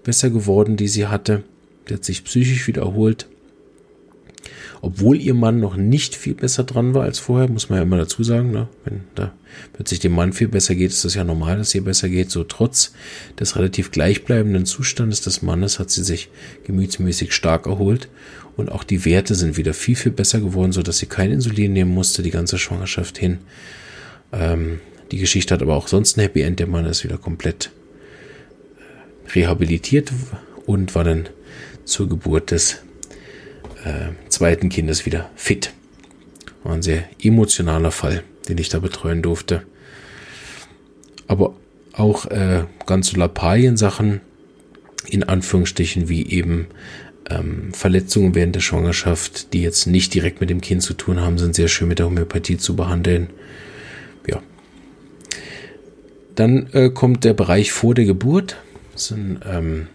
besser 0.02 0.30
geworden, 0.30 0.76
die 0.76 0.88
sie 0.88 1.06
hatte. 1.06 1.44
Sie 1.86 1.94
hat 1.94 2.04
sich 2.04 2.24
psychisch 2.24 2.66
wiederholt 2.66 3.28
obwohl 4.80 5.20
ihr 5.20 5.34
Mann 5.34 5.60
noch 5.60 5.76
nicht 5.76 6.14
viel 6.14 6.34
besser 6.34 6.64
dran 6.64 6.94
war 6.94 7.02
als 7.02 7.18
vorher, 7.18 7.48
muss 7.48 7.68
man 7.68 7.78
ja 7.78 7.82
immer 7.82 7.96
dazu 7.96 8.22
sagen, 8.22 8.50
ne? 8.50 8.68
wenn 8.84 9.00
da 9.14 9.32
plötzlich 9.72 10.00
dem 10.00 10.12
Mann 10.12 10.32
viel 10.32 10.48
besser 10.48 10.74
geht, 10.74 10.90
ist 10.90 11.04
das 11.04 11.14
ja 11.14 11.24
normal, 11.24 11.58
dass 11.58 11.74
ihr 11.74 11.82
besser 11.82 12.08
geht. 12.08 12.30
So 12.30 12.44
trotz 12.44 12.92
des 13.38 13.56
relativ 13.56 13.90
gleichbleibenden 13.90 14.66
Zustandes 14.66 15.20
des 15.20 15.42
Mannes 15.42 15.78
hat 15.78 15.90
sie 15.90 16.04
sich 16.04 16.30
gemütsmäßig 16.64 17.32
stark 17.32 17.66
erholt 17.66 18.08
und 18.56 18.70
auch 18.70 18.84
die 18.84 19.04
Werte 19.04 19.34
sind 19.34 19.56
wieder 19.56 19.74
viel, 19.74 19.96
viel 19.96 20.12
besser 20.12 20.40
geworden, 20.40 20.72
so 20.72 20.82
dass 20.82 20.98
sie 20.98 21.06
kein 21.06 21.30
Insulin 21.30 21.72
nehmen 21.72 21.92
musste, 21.92 22.22
die 22.22 22.30
ganze 22.30 22.58
Schwangerschaft 22.58 23.18
hin. 23.18 23.38
Ähm, 24.32 24.80
die 25.10 25.18
Geschichte 25.18 25.54
hat 25.54 25.62
aber 25.62 25.76
auch 25.76 25.88
sonst 25.88 26.16
ein 26.16 26.22
Happy 26.22 26.42
End. 26.42 26.58
Der 26.60 26.66
Mann 26.66 26.84
ist 26.84 27.04
wieder 27.04 27.18
komplett 27.18 27.70
äh, 29.26 29.30
rehabilitiert 29.30 30.12
und 30.66 30.94
war 30.94 31.04
dann 31.04 31.28
zur 31.84 32.08
Geburt 32.08 32.50
des 32.50 32.82
äh, 33.84 34.10
zweiten 34.38 34.68
Kindes 34.68 35.04
wieder 35.04 35.28
fit. 35.34 35.72
War 36.62 36.74
ein 36.74 36.82
sehr 36.82 37.04
emotionaler 37.20 37.90
Fall, 37.90 38.22
den 38.48 38.58
ich 38.58 38.68
da 38.68 38.78
betreuen 38.78 39.20
durfte. 39.20 39.62
Aber 41.26 41.56
auch 41.92 42.26
äh, 42.26 42.64
ganz 42.86 43.08
so 43.08 43.16
Lappalien-Sachen, 43.16 44.20
in 45.08 45.24
Anführungsstrichen, 45.24 46.08
wie 46.08 46.24
eben 46.30 46.68
ähm, 47.28 47.72
Verletzungen 47.72 48.36
während 48.36 48.54
der 48.54 48.60
Schwangerschaft, 48.60 49.52
die 49.52 49.62
jetzt 49.62 49.86
nicht 49.86 50.14
direkt 50.14 50.40
mit 50.40 50.50
dem 50.50 50.60
Kind 50.60 50.82
zu 50.82 50.94
tun 50.94 51.20
haben, 51.20 51.38
sind 51.38 51.56
sehr 51.56 51.68
schön 51.68 51.88
mit 51.88 51.98
der 51.98 52.06
Homöopathie 52.06 52.58
zu 52.58 52.76
behandeln. 52.76 53.30
Ja. 54.28 54.40
Dann 56.36 56.68
äh, 56.72 56.90
kommt 56.90 57.24
der 57.24 57.34
Bereich 57.34 57.72
vor 57.72 57.94
der 57.94 58.04
Geburt. 58.04 58.56
Das 58.92 59.08
sind 59.08 59.40
ähm, 59.44 59.88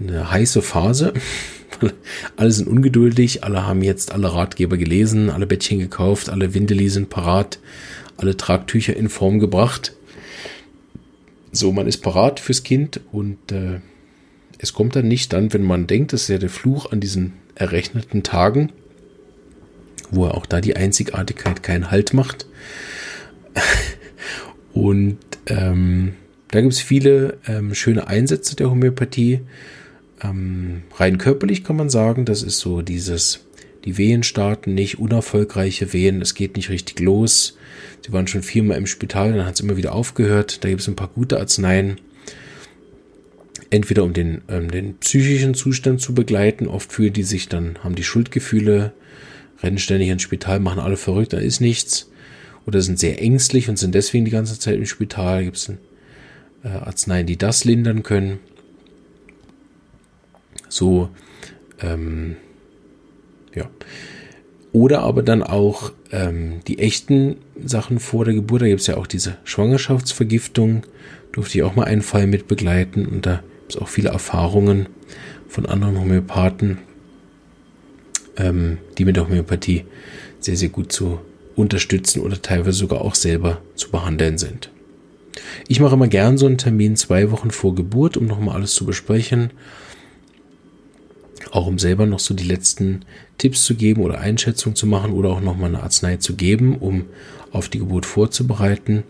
eine 0.00 0.30
heiße 0.30 0.62
Phase. 0.62 1.12
alle 2.36 2.50
sind 2.50 2.68
ungeduldig, 2.68 3.44
alle 3.44 3.66
haben 3.66 3.82
jetzt 3.82 4.12
alle 4.12 4.32
Ratgeber 4.32 4.76
gelesen, 4.76 5.30
alle 5.30 5.46
Bettchen 5.46 5.78
gekauft, 5.78 6.28
alle 6.28 6.54
Windeli 6.54 6.88
sind 6.88 7.10
parat, 7.10 7.58
alle 8.16 8.36
Tragtücher 8.36 8.96
in 8.96 9.08
Form 9.08 9.38
gebracht. 9.38 9.94
So, 11.52 11.72
man 11.72 11.86
ist 11.86 12.02
parat 12.02 12.40
fürs 12.40 12.62
Kind 12.62 13.00
und 13.12 13.52
äh, 13.52 13.80
es 14.58 14.72
kommt 14.72 14.96
dann 14.96 15.08
nicht 15.08 15.32
dann, 15.32 15.52
wenn 15.52 15.62
man 15.62 15.86
denkt, 15.86 16.12
das 16.12 16.22
ist 16.22 16.28
ja 16.28 16.38
der 16.38 16.50
Fluch 16.50 16.92
an 16.92 17.00
diesen 17.00 17.34
errechneten 17.54 18.22
Tagen, 18.22 18.72
wo 20.10 20.26
auch 20.26 20.46
da 20.46 20.60
die 20.60 20.76
Einzigartigkeit 20.76 21.62
keinen 21.62 21.90
Halt 21.90 22.14
macht. 22.14 22.46
und 24.72 25.18
ähm, 25.46 26.14
da 26.50 26.60
gibt 26.60 26.72
es 26.72 26.80
viele 26.80 27.38
ähm, 27.46 27.74
schöne 27.74 28.06
Einsätze 28.06 28.56
der 28.56 28.70
Homöopathie. 28.70 29.40
Ähm, 30.22 30.82
rein 30.94 31.18
körperlich 31.18 31.64
kann 31.64 31.76
man 31.76 31.90
sagen, 31.90 32.24
das 32.24 32.42
ist 32.42 32.58
so 32.58 32.82
dieses, 32.82 33.46
die 33.84 33.98
Wehen 33.98 34.22
starten 34.22 34.74
nicht, 34.74 34.98
unerfolgreiche 34.98 35.92
Wehen, 35.92 36.22
es 36.22 36.34
geht 36.34 36.56
nicht 36.56 36.70
richtig 36.70 37.00
los. 37.00 37.56
Sie 38.04 38.12
waren 38.12 38.26
schon 38.26 38.42
viermal 38.42 38.78
im 38.78 38.86
Spital, 38.86 39.32
dann 39.32 39.46
hat 39.46 39.54
es 39.54 39.60
immer 39.60 39.76
wieder 39.76 39.94
aufgehört. 39.94 40.64
Da 40.64 40.68
gibt 40.68 40.80
es 40.80 40.88
ein 40.88 40.96
paar 40.96 41.08
gute 41.08 41.38
Arzneien. 41.38 42.00
Entweder 43.68 44.04
um 44.04 44.12
den, 44.12 44.42
ähm, 44.48 44.70
den 44.70 44.96
psychischen 44.98 45.54
Zustand 45.54 46.00
zu 46.00 46.14
begleiten, 46.14 46.68
oft 46.68 46.92
fühlen 46.92 47.12
die 47.12 47.24
sich 47.24 47.48
dann, 47.48 47.78
haben 47.82 47.96
die 47.96 48.04
Schuldgefühle, 48.04 48.92
rennen 49.62 49.78
ständig 49.78 50.08
ins 50.08 50.22
Spital, 50.22 50.60
machen 50.60 50.78
alle 50.78 50.96
verrückt, 50.96 51.32
da 51.32 51.38
ist 51.38 51.60
nichts. 51.60 52.10
Oder 52.64 52.80
sind 52.80 52.98
sehr 52.98 53.20
ängstlich 53.20 53.68
und 53.68 53.78
sind 53.78 53.94
deswegen 53.94 54.24
die 54.24 54.30
ganze 54.30 54.58
Zeit 54.58 54.76
im 54.76 54.86
Spital. 54.86 55.38
Da 55.38 55.42
gibt 55.42 55.56
es 55.56 55.72
äh, 56.64 56.68
Arzneien, 56.68 57.26
die 57.26 57.36
das 57.36 57.64
lindern 57.64 58.02
können 58.02 58.38
so, 60.68 61.10
ähm, 61.80 62.36
ja. 63.54 63.68
Oder 64.72 65.00
aber 65.00 65.22
dann 65.22 65.42
auch 65.42 65.92
ähm, 66.12 66.60
die 66.66 66.78
echten 66.78 67.36
Sachen 67.64 67.98
vor 67.98 68.24
der 68.24 68.34
Geburt. 68.34 68.62
Da 68.62 68.66
gibt 68.66 68.82
es 68.82 68.86
ja 68.86 68.98
auch 68.98 69.06
diese 69.06 69.38
Schwangerschaftsvergiftung. 69.44 70.82
Durfte 71.32 71.58
ich 71.58 71.64
auch 71.64 71.74
mal 71.74 71.84
einen 71.84 72.02
Fall 72.02 72.26
mit 72.26 72.46
begleiten. 72.46 73.06
Und 73.06 73.24
da 73.24 73.42
gibt 73.60 73.74
es 73.74 73.80
auch 73.80 73.88
viele 73.88 74.10
Erfahrungen 74.10 74.88
von 75.48 75.64
anderen 75.64 75.98
Homöopathen, 75.98 76.78
ähm, 78.36 78.78
die 78.98 79.06
mit 79.06 79.16
der 79.16 79.26
Homöopathie 79.26 79.84
sehr, 80.40 80.56
sehr 80.56 80.68
gut 80.68 80.92
zu 80.92 81.20
unterstützen 81.54 82.20
oder 82.20 82.40
teilweise 82.42 82.76
sogar 82.76 83.00
auch 83.00 83.14
selber 83.14 83.62
zu 83.76 83.90
behandeln 83.90 84.36
sind. 84.36 84.70
Ich 85.68 85.80
mache 85.80 85.94
immer 85.94 86.08
gern 86.08 86.36
so 86.36 86.44
einen 86.44 86.58
Termin 86.58 86.96
zwei 86.96 87.30
Wochen 87.30 87.50
vor 87.50 87.74
Geburt, 87.74 88.18
um 88.18 88.26
nochmal 88.26 88.56
alles 88.56 88.74
zu 88.74 88.84
besprechen 88.84 89.52
auch 91.52 91.66
um 91.66 91.78
selber 91.78 92.06
noch 92.06 92.18
so 92.18 92.34
die 92.34 92.44
letzten 92.44 93.02
Tipps 93.38 93.64
zu 93.64 93.74
geben 93.74 94.02
oder 94.02 94.18
Einschätzungen 94.18 94.76
zu 94.76 94.86
machen 94.86 95.12
oder 95.12 95.30
auch 95.30 95.40
nochmal 95.40 95.68
eine 95.68 95.82
Arznei 95.82 96.16
zu 96.16 96.34
geben, 96.34 96.76
um 96.78 97.06
auf 97.52 97.68
die 97.68 97.78
Geburt 97.78 98.06
vorzubereiten. 98.06 99.04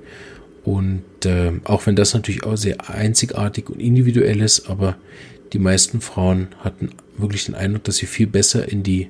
Und 0.65 1.05
äh, 1.25 1.53
auch 1.65 1.87
wenn 1.87 1.97
das 1.97 2.15
natürlich 2.15 2.45
auch 2.45 2.57
sehr 2.57 2.91
einzigartig 2.91 3.71
und 3.71 3.81
individuell 3.81 4.41
ist, 4.41 4.69
aber 4.69 4.97
die 5.53 5.59
meisten 5.59 6.01
Frauen 6.01 6.49
hatten 6.61 6.91
wirklich 7.17 7.47
den 7.47 7.55
Eindruck, 7.55 7.85
dass 7.85 7.97
sie 7.97 8.07
viel 8.07 8.27
besser 8.27 8.69
in 8.69 8.83
die 8.83 9.09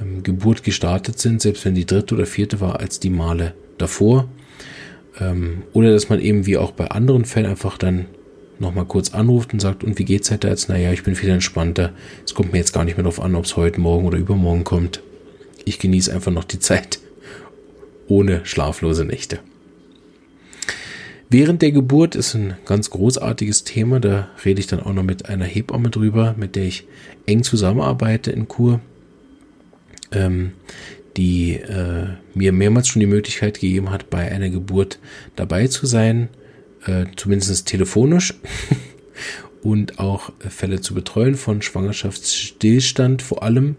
ähm, 0.00 0.22
Geburt 0.22 0.62
gestartet 0.62 1.18
sind, 1.18 1.42
selbst 1.42 1.64
wenn 1.64 1.74
die 1.74 1.86
dritte 1.86 2.14
oder 2.14 2.26
vierte 2.26 2.60
war, 2.60 2.78
als 2.80 3.00
die 3.00 3.10
Male 3.10 3.54
davor. 3.78 4.28
Ähm, 5.18 5.62
oder 5.72 5.92
dass 5.92 6.08
man 6.08 6.20
eben 6.20 6.46
wie 6.46 6.56
auch 6.56 6.70
bei 6.70 6.88
anderen 6.88 7.24
Fällen 7.24 7.46
einfach 7.46 7.76
dann 7.76 8.06
nochmal 8.60 8.84
kurz 8.84 9.14
anruft 9.14 9.52
und 9.52 9.60
sagt, 9.60 9.84
und 9.84 9.98
wie 9.98 10.04
geht's 10.04 10.30
halt 10.30 10.44
jetzt? 10.44 10.68
Naja, 10.68 10.92
ich 10.92 11.02
bin 11.02 11.14
viel 11.14 11.30
entspannter. 11.30 11.92
Es 12.24 12.34
kommt 12.34 12.52
mir 12.52 12.58
jetzt 12.58 12.72
gar 12.72 12.84
nicht 12.84 12.96
mehr 12.96 13.04
darauf 13.04 13.20
an, 13.20 13.34
ob 13.34 13.44
es 13.44 13.56
heute, 13.56 13.80
morgen 13.80 14.06
oder 14.06 14.18
übermorgen 14.18 14.64
kommt. 14.64 15.00
Ich 15.64 15.78
genieße 15.78 16.12
einfach 16.12 16.32
noch 16.32 16.44
die 16.44 16.58
Zeit 16.58 17.00
ohne 18.08 18.44
schlaflose 18.44 19.04
Nächte. 19.04 19.40
Während 21.28 21.62
der 21.62 21.70
Geburt 21.70 22.16
ist 22.16 22.34
ein 22.34 22.54
ganz 22.64 22.90
großartiges 22.90 23.62
Thema. 23.62 24.00
Da 24.00 24.28
rede 24.44 24.60
ich 24.60 24.66
dann 24.66 24.80
auch 24.80 24.92
noch 24.92 25.04
mit 25.04 25.28
einer 25.28 25.44
Hebamme 25.44 25.90
drüber, 25.90 26.34
mit 26.36 26.56
der 26.56 26.64
ich 26.64 26.88
eng 27.26 27.44
zusammenarbeite 27.44 28.32
in 28.32 28.48
Kur, 28.48 28.80
ähm, 30.10 30.52
die 31.16 31.52
äh, 31.54 32.06
mir 32.34 32.52
mehrmals 32.52 32.88
schon 32.88 33.00
die 33.00 33.06
Möglichkeit 33.06 33.60
gegeben 33.60 33.90
hat, 33.90 34.10
bei 34.10 34.30
einer 34.30 34.50
Geburt 34.50 34.98
dabei 35.36 35.68
zu 35.68 35.86
sein 35.86 36.28
äh, 36.86 37.06
zumindest 37.16 37.66
telefonisch 37.66 38.34
und 39.62 39.98
auch 39.98 40.32
Fälle 40.48 40.80
zu 40.80 40.94
betreuen 40.94 41.34
von 41.34 41.62
Schwangerschaftsstillstand, 41.62 43.22
vor 43.22 43.42
allem 43.42 43.76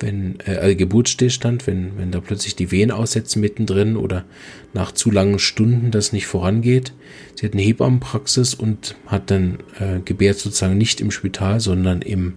wenn 0.00 0.38
äh, 0.46 0.56
also 0.56 0.76
Geburtsstillstand, 0.76 1.66
wenn 1.66 1.98
wenn 1.98 2.10
da 2.10 2.20
plötzlich 2.20 2.56
die 2.56 2.70
Wehen 2.70 2.90
aussetzen 2.90 3.40
mittendrin 3.40 3.96
oder 3.96 4.24
nach 4.72 4.92
zu 4.92 5.10
langen 5.10 5.38
Stunden 5.38 5.90
das 5.90 6.12
nicht 6.12 6.26
vorangeht. 6.26 6.92
Sie 7.34 7.46
hat 7.46 7.52
eine 7.52 7.62
Hebammenpraxis 7.62 8.54
und 8.54 8.96
hat 9.06 9.30
dann 9.30 9.58
äh, 9.78 10.00
gebärt 10.04 10.38
sozusagen 10.38 10.78
nicht 10.78 11.00
im 11.00 11.10
Spital, 11.10 11.60
sondern 11.60 12.02
im 12.02 12.34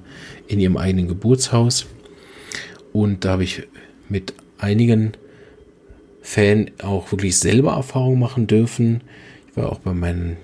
in 0.48 0.60
ihrem 0.60 0.78
eigenen 0.78 1.08
Geburtshaus. 1.08 1.86
Und 2.92 3.26
da 3.26 3.32
habe 3.32 3.44
ich 3.44 3.64
mit 4.10 4.34
einigen 4.58 5.14
Fällen 6.22 6.72
auch 6.82 7.12
wirklich 7.12 7.38
selber 7.38 7.74
Erfahrung 7.74 8.20
machen 8.20 8.48
dürfen, 8.48 9.02
war 9.56 9.72
auch 9.72 9.80
bei 9.80 9.94
meinen, 9.94 10.38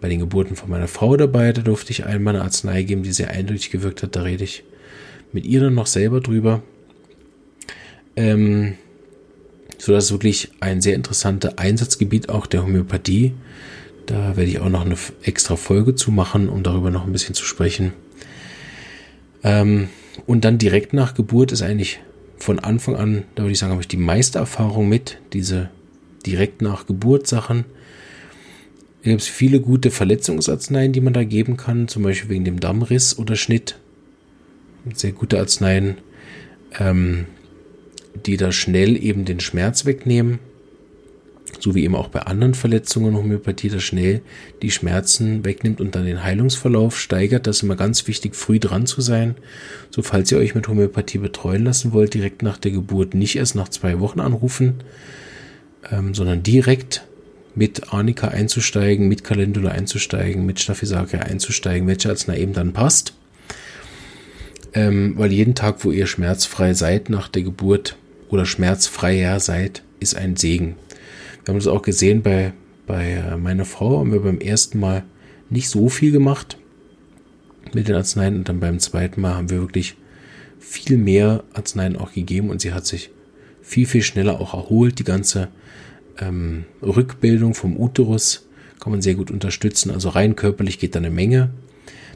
bei 0.00 0.08
den 0.08 0.20
Geburten 0.20 0.56
von 0.56 0.70
meiner 0.70 0.88
Frau 0.88 1.16
dabei. 1.16 1.52
Da 1.52 1.62
durfte 1.62 1.92
ich 1.92 2.04
einmal 2.04 2.34
eine 2.34 2.44
Arznei 2.44 2.82
geben, 2.82 3.02
die 3.02 3.12
sehr 3.12 3.30
eindeutig 3.30 3.70
gewirkt 3.70 4.02
hat. 4.02 4.16
Da 4.16 4.22
rede 4.22 4.44
ich 4.44 4.64
mit 5.32 5.46
ihr 5.46 5.60
dann 5.60 5.74
noch 5.74 5.86
selber 5.86 6.20
drüber. 6.20 6.62
Ähm, 8.16 8.74
so 9.78 9.92
dass 9.92 10.12
wirklich 10.12 10.50
ein 10.60 10.80
sehr 10.80 10.94
interessantes 10.94 11.58
Einsatzgebiet 11.58 12.28
auch 12.28 12.46
der 12.46 12.62
Homöopathie. 12.62 13.34
Da 14.06 14.36
werde 14.36 14.50
ich 14.50 14.60
auch 14.60 14.68
noch 14.68 14.84
eine 14.84 14.96
extra 15.22 15.56
Folge 15.56 15.94
zu 15.94 16.10
machen, 16.10 16.48
um 16.48 16.62
darüber 16.62 16.90
noch 16.90 17.04
ein 17.04 17.12
bisschen 17.12 17.34
zu 17.34 17.44
sprechen. 17.44 17.92
Ähm, 19.42 19.88
und 20.26 20.44
dann 20.44 20.58
direkt 20.58 20.92
nach 20.92 21.14
Geburt 21.14 21.52
ist 21.52 21.62
eigentlich 21.62 22.00
von 22.38 22.58
Anfang 22.58 22.96
an, 22.96 23.24
da 23.34 23.42
würde 23.42 23.52
ich 23.52 23.58
sagen, 23.58 23.72
habe 23.72 23.82
ich 23.82 23.88
die 23.88 23.96
meiste 23.96 24.38
Erfahrung 24.38 24.88
mit, 24.88 25.18
diese 25.32 25.70
direkt 26.26 26.62
nach 26.62 26.86
Geburt 26.86 27.26
Sachen. 27.26 27.64
Da 29.02 29.10
gibt 29.10 29.22
es 29.22 29.28
viele 29.28 29.60
gute 29.60 29.90
Verletzungsarzneien, 29.90 30.92
die 30.92 31.00
man 31.00 31.12
da 31.12 31.24
geben 31.24 31.56
kann, 31.56 31.88
zum 31.88 32.02
Beispiel 32.02 32.30
wegen 32.30 32.44
dem 32.44 32.60
Dammriss 32.60 33.18
oder 33.18 33.36
Schnitt. 33.36 33.78
Sehr 34.94 35.12
gute 35.12 35.38
Arzneien. 35.38 35.96
ähm, 36.78 37.26
die 38.26 38.36
da 38.36 38.52
schnell 38.52 39.02
eben 39.02 39.24
den 39.24 39.40
Schmerz 39.40 39.86
wegnehmen, 39.86 40.38
so 41.60 41.74
wie 41.74 41.84
eben 41.84 41.94
auch 41.94 42.08
bei 42.08 42.20
anderen 42.20 42.54
Verletzungen 42.54 43.16
Homöopathie 43.16 43.68
da 43.68 43.80
schnell 43.80 44.22
die 44.62 44.70
Schmerzen 44.70 45.44
wegnimmt 45.44 45.80
und 45.80 45.94
dann 45.94 46.04
den 46.04 46.22
Heilungsverlauf 46.22 46.98
steigert. 46.98 47.46
Das 47.46 47.56
ist 47.56 47.62
immer 47.62 47.76
ganz 47.76 48.06
wichtig, 48.06 48.34
früh 48.34 48.58
dran 48.58 48.86
zu 48.86 49.00
sein. 49.00 49.36
So, 49.90 50.02
falls 50.02 50.30
ihr 50.32 50.38
euch 50.38 50.54
mit 50.54 50.68
Homöopathie 50.68 51.18
betreuen 51.18 51.64
lassen 51.64 51.92
wollt, 51.92 52.14
direkt 52.14 52.42
nach 52.42 52.58
der 52.58 52.72
Geburt 52.72 53.14
nicht 53.14 53.36
erst 53.36 53.54
nach 53.54 53.68
zwei 53.68 54.00
Wochen 54.00 54.20
anrufen, 54.20 54.82
ähm, 55.90 56.14
sondern 56.14 56.42
direkt 56.42 57.06
mit 57.54 57.92
Arnika 57.92 58.28
einzusteigen, 58.28 59.08
mit 59.08 59.24
Calendula 59.24 59.70
einzusteigen, 59.70 60.46
mit 60.46 60.60
Staphysake 60.60 61.20
einzusteigen, 61.20 61.86
welche 61.86 62.08
Arznei 62.08 62.38
eben 62.38 62.52
dann 62.52 62.72
passt. 62.72 63.14
Ähm, 64.74 65.14
weil 65.18 65.32
jeden 65.32 65.54
Tag, 65.54 65.84
wo 65.84 65.90
ihr 65.90 66.06
schmerzfrei 66.06 66.72
seid 66.72 67.10
nach 67.10 67.28
der 67.28 67.42
Geburt 67.42 67.96
oder 68.30 68.46
schmerzfreier 68.46 69.38
seid, 69.38 69.82
ist 70.00 70.16
ein 70.16 70.36
Segen. 70.36 70.76
Wir 71.44 71.52
haben 71.52 71.58
das 71.58 71.66
auch 71.66 71.82
gesehen 71.82 72.22
bei, 72.22 72.52
bei 72.86 73.36
meiner 73.36 73.66
Frau, 73.66 73.98
haben 73.98 74.12
wir 74.12 74.20
beim 74.20 74.38
ersten 74.38 74.80
Mal 74.80 75.04
nicht 75.50 75.68
so 75.68 75.88
viel 75.88 76.12
gemacht 76.12 76.56
mit 77.74 77.88
den 77.88 77.96
Arzneien 77.96 78.36
und 78.36 78.48
dann 78.48 78.60
beim 78.60 78.78
zweiten 78.78 79.20
Mal 79.20 79.34
haben 79.34 79.50
wir 79.50 79.60
wirklich 79.60 79.96
viel 80.58 80.96
mehr 80.96 81.44
Arzneien 81.52 81.96
auch 81.96 82.12
gegeben 82.12 82.48
und 82.48 82.60
sie 82.60 82.72
hat 82.72 82.86
sich 82.86 83.10
viel, 83.72 83.86
viel 83.86 84.02
schneller 84.02 84.40
auch 84.40 84.52
erholt. 84.54 84.98
Die 84.98 85.04
ganze 85.04 85.48
ähm, 86.20 86.64
Rückbildung 86.82 87.54
vom 87.54 87.76
Uterus 87.76 88.46
kann 88.80 88.92
man 88.92 89.00
sehr 89.00 89.14
gut 89.14 89.30
unterstützen. 89.30 89.90
Also 89.90 90.10
rein 90.10 90.36
körperlich 90.36 90.78
geht 90.78 90.94
da 90.94 90.98
eine 90.98 91.10
Menge. 91.10 91.50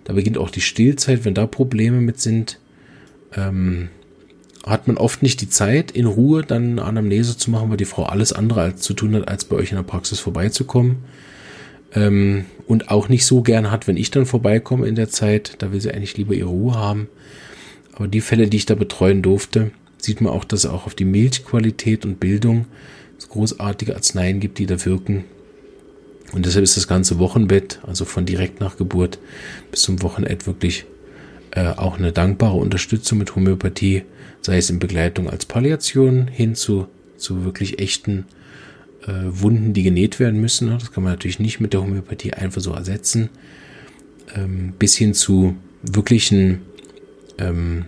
Da 0.05 0.13
beginnt 0.13 0.39
auch 0.39 0.51
die 0.51 0.61
Stillzeit, 0.61 1.25
wenn 1.25 1.35
da 1.35 1.47
Probleme 1.47 2.01
mit 2.01 2.21
sind. 2.21 2.61
Ähm, 3.35 3.89
hat 4.65 4.87
man 4.87 4.99
oft 4.99 5.23
nicht 5.23 5.41
die 5.41 5.49
Zeit, 5.49 5.93
in 5.93 6.07
Ruhe 6.07 6.43
dann 6.43 6.73
eine 6.73 6.85
Anamnese 6.85 7.39
zu 7.39 7.51
machen, 7.51 7.71
weil 7.71 7.77
die 7.77 7.85
Frau 7.85 8.05
alles 8.05 8.33
andere 8.33 8.61
als 8.61 8.83
zu 8.83 8.95
tun 8.95 9.15
hat, 9.15 9.29
als 9.29 9.45
bei 9.45 9.57
euch 9.57 9.71
in 9.71 9.77
der 9.77 9.85
Praxis 9.85 10.21
vorbeizukommen. 10.21 10.99
Ähm, 11.95 12.45
und 12.67 12.91
auch 12.91 13.09
nicht 13.09 13.25
so 13.25 13.43
gern 13.43 13.71
hat, 13.71 13.87
wenn 13.89 13.97
ich 13.97 14.11
dann 14.11 14.27
vorbeikomme 14.27 14.87
in 14.87 14.97
der 14.97 15.09
Zeit. 15.09 15.55
Da 15.59 15.73
will 15.73 15.81
sie 15.81 15.93
eigentlich 15.93 16.17
lieber 16.17 16.35
ihre 16.35 16.51
Ruhe 16.51 16.75
haben. 16.75 17.09
Aber 17.95 18.09
die 18.09 18.21
Fälle, 18.21 18.49
die 18.49 18.59
ich 18.59 18.67
da 18.67 18.75
betreuen 18.75 19.23
durfte, 19.23 19.71
sieht 19.99 20.21
man 20.21 20.33
auch, 20.33 20.45
dass 20.45 20.65
es 20.65 20.71
auch 20.71 20.87
auf 20.87 20.95
die 20.95 21.05
Milchqualität 21.05 22.05
und 22.05 22.21
Bildung 22.21 22.67
großartige 23.37 23.95
Arzneien 23.95 24.41
gibt, 24.41 24.59
die 24.59 24.67
da 24.67 24.83
wirken. 24.85 25.25
Und 26.33 26.47
deshalb 26.47 26.65
ist 26.65 26.77
das 26.77 26.89
ganze 26.89 27.19
Wochenbett, 27.19 27.81
also 27.87 28.05
von 28.05 28.27
direkt 28.27 28.61
nach 28.61 28.77
Geburt 28.77 29.19
bis 29.71 29.83
zum 29.83 30.03
Wochenende 30.03 30.47
wirklich 30.47 30.87
äh, 31.53 31.69
auch 31.69 31.99
eine 31.99 32.13
dankbare 32.13 32.57
Unterstützung 32.57 33.19
mit 33.19 33.37
Homöopathie, 33.37 34.03
sei 34.41 34.59
es 34.59 34.71
in 34.71 34.79
Begleitung 34.79 35.31
als 35.31 35.47
Palliation 35.47 36.27
hin 36.27 36.55
zu, 36.55 36.89
zu 37.17 37.45
wirklich 37.45 37.79
echten 37.79 38.25
äh, 39.07 39.13
Wunden, 39.25 39.73
die 39.73 39.85
genäht 39.85 40.19
werden 40.19 40.41
müssen. 40.41 40.69
Das 40.71 40.93
kann 40.93 41.05
man 41.05 41.13
natürlich 41.13 41.39
nicht 41.39 41.61
mit 41.61 41.73
der 41.73 41.83
Homöopathie 41.83 42.33
einfach 42.33 42.61
so 42.61 42.73
ersetzen. 42.73 43.31
Ähm, 44.35 44.73
bis 44.79 44.97
hin 44.97 45.15
zu 45.15 45.57
wirklichen 45.83 46.63
ähm, 47.39 47.85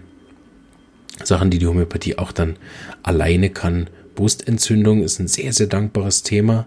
Sachen, 1.24 1.50
die 1.50 1.58
die 1.58 1.66
Homöopathie 1.66 2.18
auch 2.18 2.32
dann 2.32 2.56
alleine 3.02 3.50
kann, 3.50 3.88
Brustentzündung 4.14 5.02
ist 5.02 5.20
ein 5.20 5.28
sehr, 5.28 5.52
sehr 5.52 5.68
dankbares 5.68 6.24
Thema. 6.24 6.66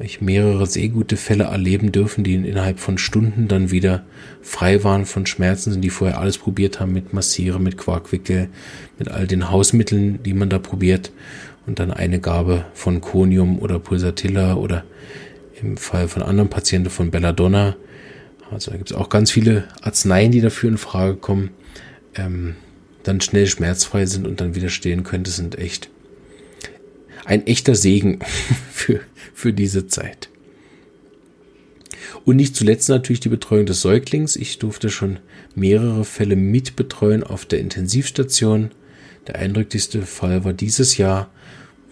Ich 0.00 0.20
mehrere 0.20 0.66
sehr 0.66 0.88
gute 0.88 1.16
Fälle 1.16 1.44
erleben 1.44 1.92
dürfen, 1.92 2.24
die 2.24 2.34
innerhalb 2.34 2.80
von 2.80 2.98
Stunden 2.98 3.48
dann 3.48 3.70
wieder 3.70 4.04
frei 4.42 4.82
waren 4.84 5.06
von 5.06 5.26
Schmerzen, 5.26 5.80
die 5.80 5.90
vorher 5.90 6.18
alles 6.18 6.38
probiert 6.38 6.80
haben 6.80 6.92
mit 6.92 7.14
Massiere, 7.14 7.60
mit 7.60 7.78
Quarkwickel, 7.78 8.48
mit 8.98 9.08
all 9.08 9.26
den 9.26 9.50
Hausmitteln, 9.50 10.22
die 10.22 10.34
man 10.34 10.50
da 10.50 10.58
probiert 10.58 11.12
und 11.66 11.78
dann 11.78 11.92
eine 11.92 12.20
Gabe 12.20 12.64
von 12.74 13.00
Conium 13.00 13.58
oder 13.58 13.78
Pulsatilla 13.78 14.54
oder 14.54 14.84
im 15.62 15.76
Fall 15.76 16.08
von 16.08 16.22
anderen 16.22 16.50
Patienten 16.50 16.90
von 16.90 17.10
Belladonna. 17.10 17.76
Also 18.50 18.72
da 18.72 18.76
gibt 18.76 18.90
es 18.90 18.96
auch 18.96 19.08
ganz 19.08 19.30
viele 19.30 19.64
Arzneien, 19.82 20.32
die 20.32 20.40
dafür 20.40 20.68
in 20.68 20.78
Frage 20.78 21.16
kommen, 21.16 21.50
ähm, 22.16 22.56
dann 23.06 23.20
schnell 23.20 23.46
schmerzfrei 23.46 24.06
sind 24.06 24.26
und 24.26 24.40
dann 24.40 24.54
wieder 24.54 24.68
stehen 24.68 25.04
können. 25.04 25.24
Das 25.24 25.36
sind 25.36 25.58
echt 25.58 25.90
ein 27.24 27.46
echter 27.46 27.74
Segen 27.74 28.18
für, 28.72 29.00
für 29.34 29.52
diese 29.52 29.86
Zeit. 29.86 30.28
Und 32.24 32.36
nicht 32.36 32.56
zuletzt 32.56 32.88
natürlich 32.88 33.20
die 33.20 33.28
Betreuung 33.28 33.66
des 33.66 33.82
Säuglings. 33.82 34.34
Ich 34.34 34.58
durfte 34.58 34.90
schon 34.90 35.20
mehrere 35.54 36.04
Fälle 36.04 36.34
mitbetreuen 36.34 37.22
auf 37.22 37.46
der 37.46 37.60
Intensivstation. 37.60 38.72
Der 39.28 39.36
eindrücklichste 39.36 40.02
Fall 40.02 40.44
war 40.44 40.52
dieses 40.52 40.96
Jahr, 40.96 41.30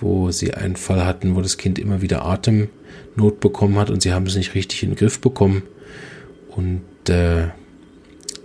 wo 0.00 0.32
sie 0.32 0.54
einen 0.54 0.76
Fall 0.76 1.06
hatten, 1.06 1.36
wo 1.36 1.40
das 1.40 1.56
Kind 1.56 1.78
immer 1.78 2.02
wieder 2.02 2.24
Atemnot 2.24 3.38
bekommen 3.38 3.78
hat 3.78 3.90
und 3.90 4.02
sie 4.02 4.12
haben 4.12 4.26
es 4.26 4.34
nicht 4.34 4.54
richtig 4.56 4.82
in 4.82 4.90
den 4.90 4.96
Griff 4.96 5.20
bekommen. 5.20 5.62
Und 6.48 6.82
äh, 7.08 7.48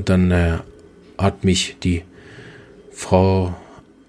dann 0.03 0.29
äh, 0.29 0.59
hat 1.17 1.43
mich 1.43 1.77
die 1.83 2.03
Frau 2.91 3.55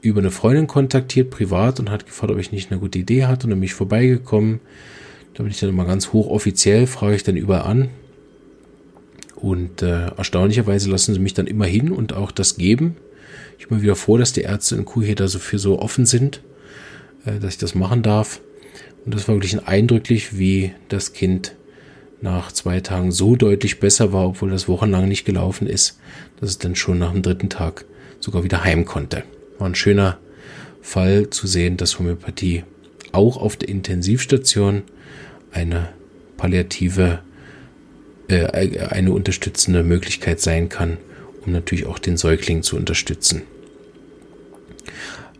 über 0.03 0.21
eine 0.21 0.31
Freundin 0.31 0.67
kontaktiert, 0.67 1.31
privat, 1.31 1.79
und 1.81 1.91
hat 1.91 2.07
gefragt, 2.07 2.33
ob 2.33 2.39
ich 2.39 2.53
nicht 2.53 2.71
eine 2.71 2.81
gute 2.81 2.99
Idee 2.99 3.27
hatte 3.27 3.45
und 3.45 3.51
dann 3.51 3.61
bin 3.61 3.67
ich 3.67 3.75
vorbeigekommen. 3.75 4.61
Da 5.35 5.43
bin 5.43 5.53
ich 5.53 5.61
dann 5.61 5.69
immer 5.71 5.85
ganz 5.85 6.13
hochoffiziell, 6.13 6.87
frage 6.87 7.17
ich 7.17 7.23
dann 7.23 7.37
überall 7.37 7.63
an. 7.63 7.89
Und 9.37 9.83
äh, 9.83 10.09
erstaunlicherweise 10.17 10.91
lassen 10.91 11.15
sie 11.15 11.21
mich 11.21 11.35
dann 11.35 11.47
immer 11.47 11.67
hin 11.67 11.93
und 11.93 12.13
auch 12.13 12.31
das 12.31 12.57
geben. 12.57 12.97
Ich 13.59 13.69
bin 13.69 13.79
mir 13.79 13.83
wieder 13.83 13.97
froh, 13.97 14.19
dass 14.19 14.33
die 14.33 14.43
Ärzte 14.43 14.77
in 14.77 14.85
Kuhheder 14.85 15.29
so 15.29 15.39
für 15.39 15.59
so 15.59 15.79
offen 15.79 16.05
sind, 16.05 16.43
äh, 17.25 17.39
dass 17.39 17.55
ich 17.55 17.59
das 17.59 17.75
machen 17.75 18.03
darf. 18.03 18.41
Und 19.05 19.15
das 19.15 19.29
war 19.29 19.35
wirklich 19.35 19.55
ein 19.55 19.67
eindrücklich, 19.67 20.39
wie 20.39 20.73
das 20.89 21.13
Kind 21.15 21.57
nach 22.21 22.53
zwei 22.53 22.81
Tagen 22.81 23.13
so 23.13 23.35
deutlich 23.35 23.81
besser 23.81 24.13
war, 24.13 24.29
obwohl 24.29 24.51
das 24.51 24.69
wochenlang 24.69 25.09
nicht 25.09 25.25
gelaufen 25.25 25.67
ist, 25.67 25.99
dass 26.39 26.51
es 26.51 26.59
dann 26.59 26.77
schon 26.77 26.99
nach 26.99 27.13
dem 27.13 27.23
dritten 27.23 27.49
Tag 27.49 27.87
sogar 28.21 28.45
wieder 28.45 28.65
heim 28.65 28.85
konnte. 28.85 29.25
War 29.59 29.69
ein 29.69 29.75
schöner 29.75 30.19
Fall 30.81 31.31
zu 31.31 31.47
sehen, 31.47 31.77
dass 31.77 31.99
Homöopathie 31.99 32.65
auch 33.13 33.37
auf 33.37 33.57
der 33.57 33.69
Intensivstation 33.69 34.83
eine 35.51 35.89
palliative, 36.37 37.21
äh, 38.29 38.47
eine 38.89 39.13
unterstützende 39.13 39.83
Möglichkeit 39.83 40.41
sein 40.41 40.69
kann, 40.69 40.99
um 41.45 41.53
natürlich 41.53 41.87
auch 41.87 41.99
den 41.99 42.17
Säugling 42.17 42.63
zu 42.63 42.77
unterstützen. 42.77 43.43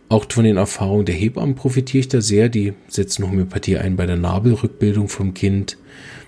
Auch 0.09 0.25
von 0.29 0.43
den 0.43 0.57
Erfahrungen 0.57 1.05
der 1.05 1.15
Hebammen 1.15 1.55
profitiere 1.55 2.01
ich 2.01 2.09
da 2.09 2.19
sehr. 2.19 2.49
Die 2.49 2.73
setzen 2.89 3.25
Homöopathie 3.25 3.77
ein 3.77 3.95
bei 3.95 4.05
der 4.05 4.17
Nabelrückbildung 4.17 5.07
vom 5.07 5.33
Kind, 5.33 5.77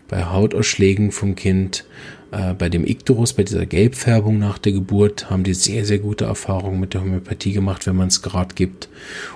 bei 0.08 0.24
Hautausschlägen 0.24 1.12
vom 1.12 1.36
Kind, 1.36 1.86
äh, 2.34 2.56
bei 2.56 2.68
dem 2.68 2.86
Ikterus, 2.86 3.34
bei 3.34 3.44
dieser 3.44 3.68
Gelbfärbung 3.68 4.40
nach 4.40 4.58
der 4.58 4.72
Geburt, 4.72 5.30
haben 5.30 5.44
die 5.44 5.54
sehr, 5.54 5.86
sehr 5.86 6.00
gute 6.00 6.26
Erfahrungen 6.26 6.80
mit 6.80 6.96
der 6.96 7.02
Homöopathie 7.02 7.54
gemacht, 7.54 7.86
wenn 7.86 7.96
man 7.96 8.08
es 8.08 8.24
gerade 8.24 8.56
gibt 8.56 8.90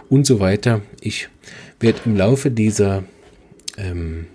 und 0.09 0.25
so 0.25 0.39
weiter. 0.39 0.81
Ich 0.99 1.29
werde 1.79 1.99
im 2.05 2.15
Laufe 2.15 2.49
dieser, 2.49 3.03
ähm, 3.77 4.25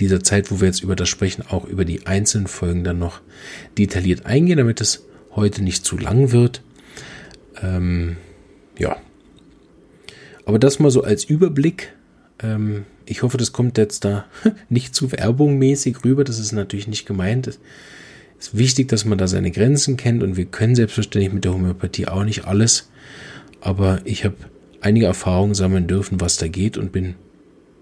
dieser 0.00 0.22
Zeit, 0.22 0.50
wo 0.50 0.60
wir 0.60 0.68
jetzt 0.68 0.82
über 0.82 0.96
das 0.96 1.10
sprechen, 1.10 1.44
auch 1.50 1.66
über 1.66 1.84
die 1.84 2.06
einzelnen 2.06 2.46
Folgen 2.46 2.84
dann 2.84 2.98
noch 2.98 3.20
detailliert 3.76 4.24
eingehen, 4.24 4.56
damit 4.56 4.80
es 4.80 5.04
heute 5.34 5.62
nicht 5.62 5.84
zu 5.84 5.98
lang 5.98 6.32
wird. 6.32 6.62
Ähm, 7.62 8.16
ja. 8.78 8.96
Aber 10.46 10.58
das 10.58 10.78
mal 10.78 10.90
so 10.90 11.02
als 11.02 11.24
Überblick. 11.24 11.92
Ähm, 12.42 12.86
ich 13.08 13.22
hoffe, 13.22 13.38
das 13.38 13.52
kommt 13.52 13.78
jetzt 13.78 14.04
da 14.04 14.26
nicht 14.68 14.94
zu 14.94 15.10
werbungmäßig 15.12 16.04
rüber. 16.04 16.24
Das 16.24 16.38
ist 16.38 16.52
natürlich 16.52 16.88
nicht 16.88 17.06
gemeint. 17.06 17.46
Es 17.46 17.58
ist 18.38 18.56
wichtig, 18.56 18.88
dass 18.88 19.04
man 19.04 19.18
da 19.18 19.26
seine 19.26 19.50
Grenzen 19.50 19.96
kennt 19.96 20.22
und 20.22 20.36
wir 20.36 20.44
können 20.44 20.74
selbstverständlich 20.74 21.32
mit 21.32 21.44
der 21.44 21.54
Homöopathie 21.54 22.06
auch 22.06 22.24
nicht 22.24 22.44
alles. 22.44 22.90
Aber 23.60 24.00
ich 24.04 24.24
habe 24.24 24.36
einige 24.80 25.06
Erfahrungen 25.06 25.54
sammeln 25.54 25.86
dürfen, 25.86 26.20
was 26.20 26.36
da 26.36 26.48
geht 26.48 26.76
und 26.76 26.92
bin 26.92 27.14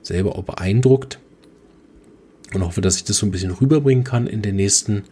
selber 0.03 0.37
auch 0.37 0.45
beeindruckt 0.45 1.19
und 2.55 2.65
hoffe, 2.65 2.81
dass 2.81 2.97
ich 2.97 3.05
das 3.05 3.19
so 3.19 3.27
ein 3.27 3.33
bisschen 3.33 3.51
rüberbringen 3.51 4.05
kann 4.05 4.27
in 4.27 4.41
den 4.41 4.57
nächsten 4.57 5.03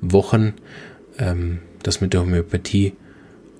Wochen, 0.00 0.52
ähm, 1.18 1.60
dass 1.82 2.00
mit 2.00 2.12
der 2.12 2.20
Homöopathie 2.20 2.92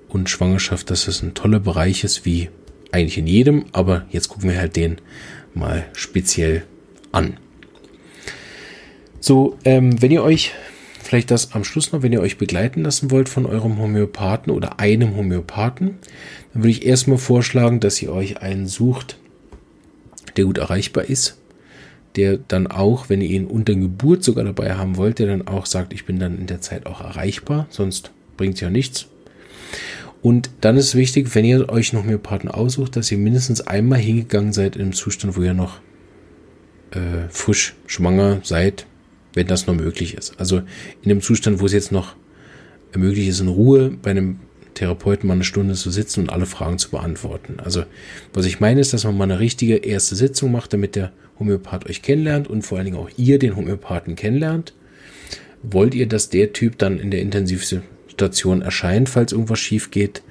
und 0.07 0.29
Schwangerschaft, 0.29 0.91
dass 0.91 1.07
es 1.07 1.23
ein 1.23 1.33
toller 1.33 1.59
Bereich 1.59 2.03
ist, 2.03 2.23
wie 2.23 2.49
eigentlich 2.91 3.17
in 3.17 3.27
jedem, 3.27 3.65
aber 3.71 4.05
jetzt 4.11 4.29
gucken 4.29 4.49
wir 4.51 4.59
halt 4.59 4.75
den 4.75 4.97
mal 5.55 5.85
speziell 5.93 6.63
an. 7.11 7.37
So, 9.19 9.57
ähm, 9.63 10.01
wenn 10.01 10.11
ihr 10.11 10.23
euch, 10.23 10.51
vielleicht 11.01 11.31
das 11.31 11.53
am 11.53 11.63
Schluss 11.63 11.91
noch, 11.91 12.01
wenn 12.01 12.11
ihr 12.11 12.21
euch 12.21 12.37
begleiten 12.37 12.83
lassen 12.83 13.09
wollt 13.09 13.29
von 13.29 13.45
eurem 13.45 13.77
Homöopathen 13.77 14.51
oder 14.51 14.79
einem 14.79 15.15
Homöopathen, 15.15 15.99
dann 16.53 16.63
würde 16.63 16.71
ich 16.71 16.85
erstmal 16.85 17.17
vorschlagen, 17.17 17.79
dass 17.79 18.01
ihr 18.01 18.11
euch 18.11 18.41
einen 18.41 18.67
sucht, 18.67 19.17
der 20.35 20.45
gut 20.45 20.57
erreichbar 20.57 21.05
ist, 21.05 21.37
der 22.15 22.37
dann 22.37 22.67
auch, 22.67 23.09
wenn 23.09 23.21
ihr 23.21 23.29
ihn 23.29 23.45
unter 23.45 23.75
Geburt 23.75 24.23
sogar 24.23 24.43
dabei 24.43 24.75
haben 24.75 24.97
wollt, 24.97 25.19
der 25.19 25.27
dann 25.27 25.47
auch 25.47 25.65
sagt, 25.65 25.93
ich 25.93 26.05
bin 26.05 26.19
dann 26.19 26.37
in 26.37 26.47
der 26.47 26.61
Zeit 26.61 26.85
auch 26.85 27.01
erreichbar, 27.01 27.67
sonst 27.69 28.11
bringt 28.35 28.55
es 28.55 28.61
ja 28.61 28.69
nichts. 28.69 29.07
Und 30.23 30.51
dann 30.61 30.77
ist 30.77 30.95
wichtig, 30.95 31.35
wenn 31.35 31.43
ihr 31.43 31.67
euch 31.67 31.91
noch 31.91 32.03
Homöopathen 32.05 32.49
aussucht, 32.49 32.95
dass 32.95 33.11
ihr 33.11 33.17
mindestens 33.17 33.59
einmal 33.59 33.99
hingegangen 33.99 34.53
seid 34.53 34.77
in 34.77 34.83
einem 34.83 34.93
Zustand, 34.93 35.35
wo 35.35 35.41
ihr 35.41 35.53
noch 35.53 35.81
äh, 36.91 37.27
frisch 37.29 37.75
schwanger 37.87 38.39
seid, 38.41 38.87
wenn 39.33 39.47
das 39.47 39.67
noch 39.67 39.75
möglich 39.75 40.13
ist. 40.15 40.39
Also 40.39 40.59
in 41.01 41.09
dem 41.09 41.19
Zustand, 41.19 41.59
wo 41.59 41.65
es 41.65 41.73
jetzt 41.73 41.91
noch 41.91 42.15
möglich 42.95 43.27
ist, 43.27 43.41
in 43.41 43.49
Ruhe 43.49 43.91
bei 44.01 44.11
einem 44.11 44.39
Therapeuten 44.75 45.27
mal 45.27 45.33
eine 45.33 45.43
Stunde 45.43 45.73
zu 45.73 45.91
sitzen 45.91 46.21
und 46.21 46.29
alle 46.29 46.45
Fragen 46.45 46.77
zu 46.77 46.89
beantworten. 46.89 47.57
Also 47.59 47.83
was 48.33 48.45
ich 48.45 48.61
meine 48.61 48.79
ist, 48.79 48.93
dass 48.93 49.03
man 49.03 49.17
mal 49.17 49.25
eine 49.25 49.39
richtige 49.39 49.75
erste 49.75 50.15
Sitzung 50.15 50.53
macht, 50.53 50.71
damit 50.71 50.95
der 50.95 51.11
Homöopath 51.37 51.89
euch 51.89 52.01
kennenlernt 52.01 52.47
und 52.47 52.61
vor 52.61 52.77
allen 52.77 52.85
Dingen 52.85 52.97
auch 52.97 53.09
ihr 53.17 53.39
den 53.39 53.57
Homöopathen 53.57 54.15
kennenlernt. 54.15 54.73
Wollt 55.63 55.93
ihr, 55.93 56.07
dass 56.07 56.29
der 56.29 56.53
Typ 56.53 56.77
dann 56.77 56.97
in 56.97 57.11
der 57.11 57.21
Intensivstation 58.13 58.61
erscheint, 58.61 59.09
falls 59.09 59.31
irgendwas 59.31 59.59
schief 59.59 59.91
geht? 59.91 60.21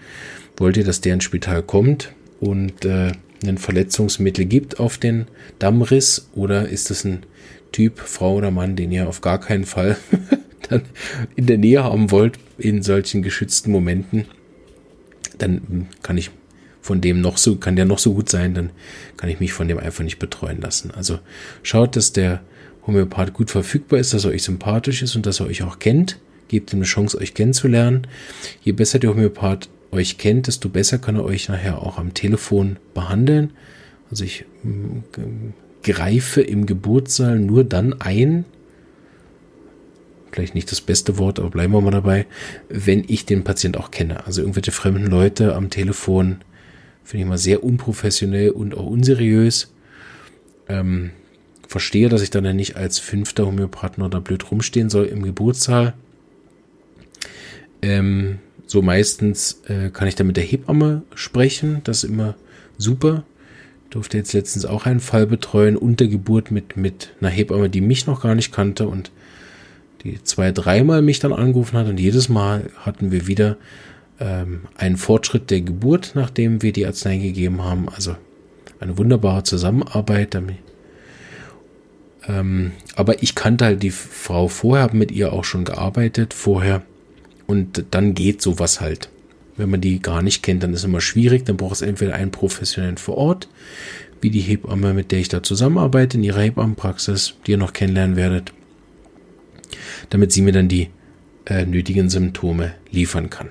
Wollt 0.57 0.77
ihr, 0.77 0.85
dass 0.85 1.01
der 1.01 1.15
ins 1.15 1.25
Spital 1.25 1.63
kommt 1.63 2.13
und 2.41 2.85
äh, 2.85 3.13
ein 3.45 3.59
Verletzungsmittel 3.59 4.45
gibt 4.45 4.79
auf 4.79 4.99
den 4.99 5.27
Dammriss? 5.59 6.29
Oder 6.35 6.69
ist 6.69 6.91
das 6.91 7.05
ein 7.05 7.25
Typ, 7.73 7.99
Frau 7.99 8.37
oder 8.37 8.51
Mann, 8.51 8.77
den 8.77 8.93
ihr 8.93 9.09
auf 9.09 9.21
gar 9.21 9.41
keinen 9.41 9.65
Fall 9.65 9.97
dann 10.69 10.83
in 11.37 11.47
der 11.47 11.59
Nähe 11.59 11.83
haben 11.85 12.11
wollt 12.11 12.39
in 12.59 12.83
solchen 12.83 13.23
geschützten 13.23 13.73
Momenten? 13.73 14.27
Dann 15.39 15.89
kann 16.03 16.19
ich 16.19 16.31
von 16.81 17.01
dem 17.01 17.21
noch 17.21 17.39
so, 17.39 17.57
kann 17.57 17.77
der 17.77 17.85
noch 17.85 17.99
so 17.99 18.15
gut 18.15 18.29
sein, 18.29 18.55
dann 18.55 18.71
kann 19.17 19.31
ich 19.31 19.41
mich 19.41 19.53
von 19.53 19.69
dem 19.69 19.79
einfach 19.79 20.05
nicht 20.05 20.19
betreuen 20.19 20.61
lassen. 20.61 20.91
Also 20.91 21.21
schaut, 21.63 21.97
dass 21.97 22.13
der 22.13 22.43
Homöopath 22.87 23.33
gut 23.33 23.51
verfügbar 23.51 24.01
ist, 24.01 24.13
dass 24.13 24.25
er 24.25 24.33
euch 24.33 24.43
sympathisch 24.43 25.03
ist 25.03 25.15
und 25.17 25.25
dass 25.25 25.41
er 25.41 25.47
euch 25.47 25.63
auch 25.63 25.79
kennt. 25.79 26.19
Gebt 26.53 26.71
ihm 26.75 26.81
eine 26.81 26.85
Chance, 26.85 27.17
euch 27.17 27.33
kennenzulernen. 27.33 28.07
Je 28.63 28.73
besser 28.73 28.99
der 28.99 29.09
Homöopath 29.09 29.71
euch 29.91 30.19
kennt, 30.19 30.49
desto 30.49 30.69
besser 30.69 30.99
kann 30.99 31.17
er 31.17 31.25
euch 31.25 31.49
nachher 31.49 31.81
auch 31.81 31.97
am 31.97 32.13
Telefon 32.13 32.77
behandeln. 32.93 33.55
Also 34.11 34.25
ich 34.25 34.45
mm, 34.63 34.99
greife 35.83 36.43
im 36.43 36.67
Geburtssaal 36.67 37.39
nur 37.39 37.65
dann 37.65 38.03
ein, 38.03 38.45
vielleicht 40.31 40.55
nicht 40.55 40.71
das 40.71 40.83
beste 40.83 41.17
Wort, 41.17 41.39
aber 41.39 41.49
bleiben 41.49 41.73
wir 41.73 41.81
mal 41.81 41.91
dabei, 41.91 42.27
wenn 42.69 43.03
ich 43.09 43.25
den 43.25 43.45
Patient 43.45 43.79
auch 43.79 43.91
kenne. 43.91 44.27
Also 44.27 44.43
irgendwelche 44.43 44.73
fremden 44.73 45.07
Leute 45.07 45.55
am 45.55 45.71
Telefon 45.71 46.43
finde 47.03 47.23
ich 47.23 47.29
mal 47.31 47.39
sehr 47.39 47.65
unprofessionell 47.65 48.51
und 48.51 48.77
auch 48.77 48.85
unseriös. 48.85 49.73
Ähm, 50.69 51.13
verstehe, 51.67 52.11
dass 52.11 52.21
ich 52.21 52.29
dann 52.29 52.45
ja 52.45 52.53
nicht 52.53 52.77
als 52.77 52.99
fünfter 52.99 53.47
Homöopathen 53.47 54.05
oder 54.05 54.21
blöd 54.21 54.51
rumstehen 54.51 54.91
soll 54.91 55.07
im 55.07 55.23
Geburtssaal. 55.23 55.95
Ähm, 57.83 58.39
so 58.67 58.81
meistens 58.81 59.61
äh, 59.67 59.91
kann 59.91 60.09
ich 60.09 60.15
dann 60.15 60.29
mit 60.29 60.37
der 60.37 60.45
Hebamme 60.45 61.03
sprechen. 61.15 61.83
Das 61.85 62.05
ist 62.05 62.11
immer 62.11 62.37
super. 62.79 63.25
Durfte 63.91 64.17
jetzt 64.17 64.33
letztens 64.33 64.65
auch 64.65 64.87
einen 64.87 65.01
Fall 65.01 65.27
betreuen 65.27 65.77
unter 65.77 66.07
Geburt 66.07 66.51
mit, 66.51 66.77
mit 66.77 67.11
einer 67.21 67.29
Hebamme, 67.29 67.69
die 67.69 67.83
mich 67.83 68.07
noch 68.07 68.23
gar 68.23 68.35
nicht 68.35 68.53
kannte 68.53 68.89
und 68.89 69.11
die 70.03 70.23
zwei, 70.23 70.53
dreimal 70.53 71.03
mich 71.03 71.19
dann 71.19 71.33
angerufen 71.33 71.77
hat 71.77 71.89
und 71.89 72.01
jedes 72.01 72.29
Mal 72.29 72.71
hatten 72.79 73.13
wir 73.13 73.27
wieder 73.27 73.57
ähm, 74.19 74.63
einen 74.77 74.97
Fortschritt 74.97 75.51
der 75.51 75.61
Geburt, 75.61 76.13
nachdem 76.15 76.63
wir 76.63 76.73
die 76.73 76.87
Arznei 76.87 77.19
gegeben 77.19 77.63
haben. 77.63 77.89
Also 77.89 78.17
eine 78.81 78.97
wunderbare 78.97 79.43
Zusammenarbeit 79.43 80.35
damit. 80.35 80.57
Ähm, 82.27 82.73
aber 82.97 83.23
ich 83.23 83.35
kannte 83.35 83.65
halt 83.67 83.83
die 83.83 83.91
Frau 83.91 84.49
vorher, 84.49 84.85
habe 84.85 84.97
mit 84.97 85.11
ihr 85.11 85.33
auch 85.33 85.45
schon 85.45 85.65
gearbeitet 85.65 86.35
vorher 86.35 86.83
und 87.47 87.85
dann 87.91 88.15
geht 88.15 88.43
sowas 88.43 88.81
halt. 88.81 89.09
Wenn 89.57 89.71
man 89.71 89.81
die 89.81 90.01
gar 90.01 90.23
nicht 90.23 90.43
kennt, 90.43 90.63
dann 90.63 90.73
ist 90.73 90.81
es 90.81 90.85
immer 90.85 91.01
schwierig. 91.01 91.45
Dann 91.45 91.57
braucht 91.57 91.75
es 91.75 91.83
entweder 91.83 92.15
einen 92.15 92.31
Professionellen 92.31 92.97
vor 92.97 93.17
Ort, 93.17 93.49
wie 94.21 94.31
die 94.31 94.41
Hebamme, 94.41 94.95
mit 94.95 95.13
der 95.13 95.19
ich 95.19 95.29
da 95.29 95.43
zusammenarbeite, 95.43 96.17
in 96.17 96.25
ihrer 96.25 96.41
Hebammenpraxis, 96.41 97.35
die 97.47 97.53
ihr 97.53 97.59
noch 97.59 97.73
kennenlernen 97.73 98.17
werdet, 98.17 98.53
damit 100.11 100.33
sie 100.33 100.43
mir 100.43 100.53
dann 100.53 100.69
die 100.69 100.89
äh, 101.47 101.67
nötigen 101.67 102.09
Symptome 102.09 102.75
liefern 102.91 103.29
kann. 103.29 103.49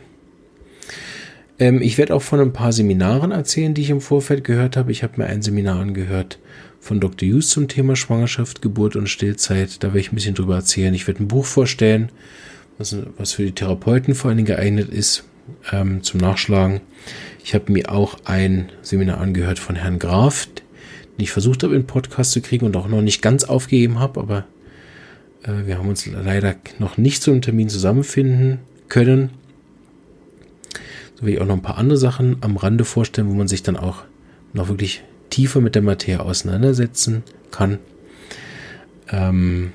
Ähm, 1.59 1.81
ich 1.81 1.97
werde 1.97 2.15
auch 2.15 2.23
von 2.23 2.39
ein 2.39 2.53
paar 2.53 2.71
Seminaren 2.71 3.31
erzählen, 3.31 3.73
die 3.73 3.81
ich 3.81 3.89
im 3.91 4.01
Vorfeld 4.01 4.43
gehört 4.43 4.77
habe. 4.77 4.91
Ich 4.91 5.03
habe 5.03 5.21
mir 5.21 5.27
ein 5.27 5.41
Seminar 5.43 5.79
angehört 5.79 6.39
von 6.79 6.99
Dr. 6.99 7.29
Hughes 7.29 7.49
zum 7.49 7.67
Thema 7.67 7.95
Schwangerschaft, 7.95 8.63
Geburt 8.63 8.95
und 8.95 9.07
Stillzeit. 9.07 9.83
Da 9.83 9.89
werde 9.89 9.99
ich 9.99 10.11
ein 10.11 10.15
bisschen 10.15 10.33
drüber 10.33 10.55
erzählen. 10.55 10.95
Ich 10.95 11.05
werde 11.05 11.23
ein 11.23 11.27
Buch 11.27 11.45
vorstellen 11.45 12.09
was, 12.81 12.95
was 13.17 13.33
für 13.33 13.45
die 13.45 13.53
Therapeuten 13.53 14.15
vor 14.15 14.29
allen 14.29 14.37
Dingen 14.37 14.47
geeignet 14.47 14.89
ist, 14.89 15.23
ähm, 15.71 16.03
zum 16.03 16.19
Nachschlagen. 16.19 16.81
Ich 17.43 17.53
habe 17.53 17.71
mir 17.71 17.91
auch 17.91 18.17
ein 18.25 18.69
Seminar 18.81 19.19
angehört 19.19 19.59
von 19.59 19.75
Herrn 19.75 19.99
Graf, 19.99 20.47
den 20.47 21.23
ich 21.23 21.31
versucht 21.31 21.63
habe, 21.63 21.75
in 21.75 21.85
Podcast 21.85 22.31
zu 22.31 22.41
kriegen 22.41 22.65
und 22.65 22.75
auch 22.75 22.87
noch 22.87 23.01
nicht 23.01 23.21
ganz 23.21 23.43
aufgegeben 23.43 23.99
habe, 23.99 24.19
aber 24.19 24.45
äh, 25.43 25.67
wir 25.67 25.77
haben 25.77 25.89
uns 25.89 26.05
leider 26.07 26.55
noch 26.79 26.97
nicht 26.97 27.21
zu 27.21 27.31
einem 27.31 27.41
Termin 27.41 27.69
zusammenfinden 27.69 28.59
können. 28.89 29.29
So 31.15 31.25
will 31.25 31.33
ich 31.35 31.39
auch 31.41 31.45
noch 31.45 31.55
ein 31.55 31.61
paar 31.61 31.77
andere 31.77 31.97
Sachen 31.97 32.37
am 32.41 32.57
Rande 32.57 32.83
vorstellen, 32.83 33.29
wo 33.29 33.33
man 33.33 33.47
sich 33.47 33.61
dann 33.61 33.77
auch 33.77 34.03
noch 34.53 34.69
wirklich 34.69 35.03
tiefer 35.29 35.61
mit 35.61 35.75
der 35.75 35.83
Materie 35.83 36.19
auseinandersetzen 36.19 37.23
kann. 37.51 37.77
Ähm, 39.09 39.71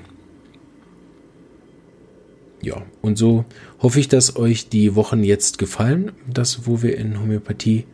ja, 2.61 2.81
und 3.01 3.17
so 3.17 3.45
hoffe 3.79 3.99
ich, 3.99 4.07
dass 4.07 4.35
euch 4.35 4.69
die 4.69 4.95
Wochen 4.95 5.23
jetzt 5.23 5.57
gefallen, 5.57 6.11
das, 6.31 6.65
wo 6.65 6.81
wir 6.81 6.97
in 6.97 7.19
Homöopathie, 7.19 7.85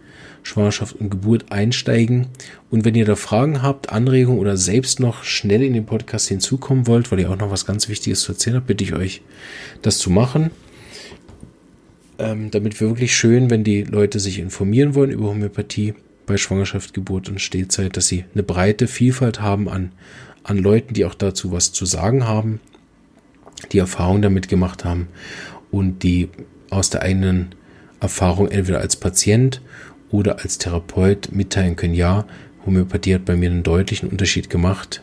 Schwangerschaft 0.43 0.95
und 0.95 1.09
Geburt 1.09 1.51
einsteigen. 1.51 2.27
Und 2.69 2.85
wenn 2.85 2.95
ihr 2.95 3.05
da 3.05 3.15
Fragen 3.15 3.61
habt, 3.61 3.91
Anregungen 3.91 4.39
oder 4.39 4.57
selbst 4.57 4.99
noch 4.99 5.23
schnell 5.23 5.63
in 5.63 5.73
den 5.73 5.85
Podcast 5.85 6.27
hinzukommen 6.27 6.87
wollt, 6.87 7.11
weil 7.11 7.19
ihr 7.19 7.29
auch 7.29 7.37
noch 7.37 7.51
was 7.51 7.65
ganz 7.65 7.87
Wichtiges 7.87 8.21
zu 8.21 8.33
erzählen 8.33 8.57
habt, 8.57 8.67
bitte 8.67 8.83
ich 8.83 8.93
euch, 8.93 9.21
das 9.81 9.99
zu 9.99 10.09
machen. 10.09 10.51
Ähm, 12.19 12.51
damit 12.51 12.79
wir 12.79 12.89
wirklich 12.89 13.15
schön, 13.15 13.49
wenn 13.49 13.63
die 13.63 13.83
Leute 13.83 14.19
sich 14.19 14.39
informieren 14.39 14.95
wollen 14.95 15.11
über 15.11 15.29
Homöopathie 15.29 15.93
bei 16.25 16.37
Schwangerschaft, 16.37 16.93
Geburt 16.93 17.29
und 17.29 17.41
Stillzeit, 17.41 17.97
dass 17.97 18.07
sie 18.07 18.25
eine 18.33 18.43
breite 18.43 18.87
Vielfalt 18.87 19.41
haben 19.41 19.67
an, 19.67 19.91
an 20.43 20.57
Leuten, 20.57 20.93
die 20.93 21.05
auch 21.05 21.15
dazu 21.15 21.51
was 21.51 21.71
zu 21.71 21.85
sagen 21.85 22.27
haben 22.27 22.59
die 23.71 23.79
Erfahrung 23.79 24.21
damit 24.21 24.47
gemacht 24.47 24.85
haben 24.85 25.07
und 25.71 26.03
die 26.03 26.29
aus 26.69 26.89
der 26.89 27.01
eigenen 27.01 27.55
Erfahrung 27.99 28.49
entweder 28.49 28.79
als 28.79 28.95
Patient 28.95 29.61
oder 30.09 30.39
als 30.39 30.57
Therapeut 30.57 31.29
mitteilen 31.31 31.75
können, 31.75 31.93
ja, 31.93 32.25
Homöopathie 32.65 33.15
hat 33.15 33.25
bei 33.25 33.35
mir 33.35 33.49
einen 33.49 33.63
deutlichen 33.63 34.09
Unterschied 34.09 34.49
gemacht 34.49 35.01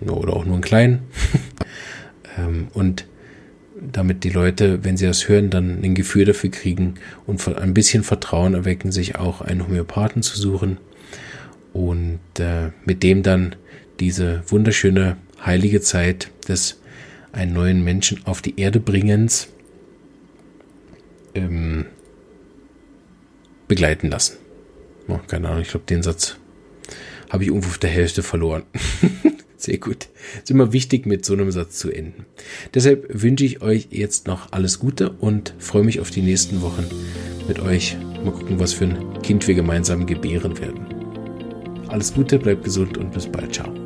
oder 0.00 0.34
auch 0.34 0.44
nur 0.44 0.54
einen 0.54 0.62
kleinen. 0.62 1.00
Ähm, 2.38 2.68
und 2.72 3.04
damit 3.78 4.24
die 4.24 4.30
Leute, 4.30 4.84
wenn 4.84 4.96
sie 4.96 5.06
das 5.06 5.28
hören, 5.28 5.50
dann 5.50 5.82
ein 5.82 5.94
Gefühl 5.94 6.24
dafür 6.24 6.50
kriegen 6.50 6.94
und 7.26 7.46
ein 7.58 7.74
bisschen 7.74 8.04
Vertrauen 8.04 8.54
erwecken, 8.54 8.92
sich 8.92 9.16
auch 9.16 9.42
einen 9.42 9.66
Homöopathen 9.66 10.22
zu 10.22 10.38
suchen 10.38 10.78
und 11.72 12.20
äh, 12.38 12.70
mit 12.84 13.02
dem 13.02 13.22
dann 13.22 13.56
diese 14.00 14.42
wunderschöne 14.46 15.16
heilige 15.44 15.80
Zeit 15.80 16.30
des 16.48 16.80
einen 17.32 17.52
neuen 17.52 17.82
Menschen 17.82 18.20
auf 18.26 18.42
die 18.42 18.58
Erde 18.60 18.80
bringens 18.80 19.48
ähm, 21.34 21.86
begleiten 23.68 24.10
lassen. 24.10 24.36
Oh, 25.08 25.18
keine 25.26 25.48
Ahnung, 25.48 25.62
ich 25.62 25.68
glaube, 25.68 25.86
den 25.86 26.02
Satz 26.02 26.36
habe 27.30 27.44
ich 27.44 27.48
irgendwo 27.48 27.68
auf 27.68 27.78
der 27.78 27.90
Hälfte 27.90 28.22
verloren. 28.22 28.64
Sehr 29.56 29.78
gut. 29.78 30.08
ist 30.36 30.50
immer 30.50 30.72
wichtig, 30.72 31.06
mit 31.06 31.24
so 31.24 31.34
einem 31.34 31.50
Satz 31.52 31.78
zu 31.78 31.90
enden. 31.90 32.26
Deshalb 32.74 33.06
wünsche 33.08 33.44
ich 33.44 33.62
euch 33.62 33.88
jetzt 33.90 34.26
noch 34.26 34.50
alles 34.50 34.80
Gute 34.80 35.10
und 35.10 35.54
freue 35.58 35.84
mich 35.84 36.00
auf 36.00 36.10
die 36.10 36.22
nächsten 36.22 36.62
Wochen 36.62 36.84
mit 37.46 37.60
euch. 37.60 37.96
Mal 38.24 38.32
gucken, 38.32 38.58
was 38.58 38.72
für 38.72 38.84
ein 38.84 39.22
Kind 39.22 39.46
wir 39.46 39.54
gemeinsam 39.54 40.04
gebären 40.04 40.58
werden. 40.58 40.84
Alles 41.88 42.12
Gute, 42.12 42.38
bleibt 42.38 42.64
gesund 42.64 42.98
und 42.98 43.12
bis 43.12 43.26
bald. 43.26 43.54
Ciao. 43.54 43.81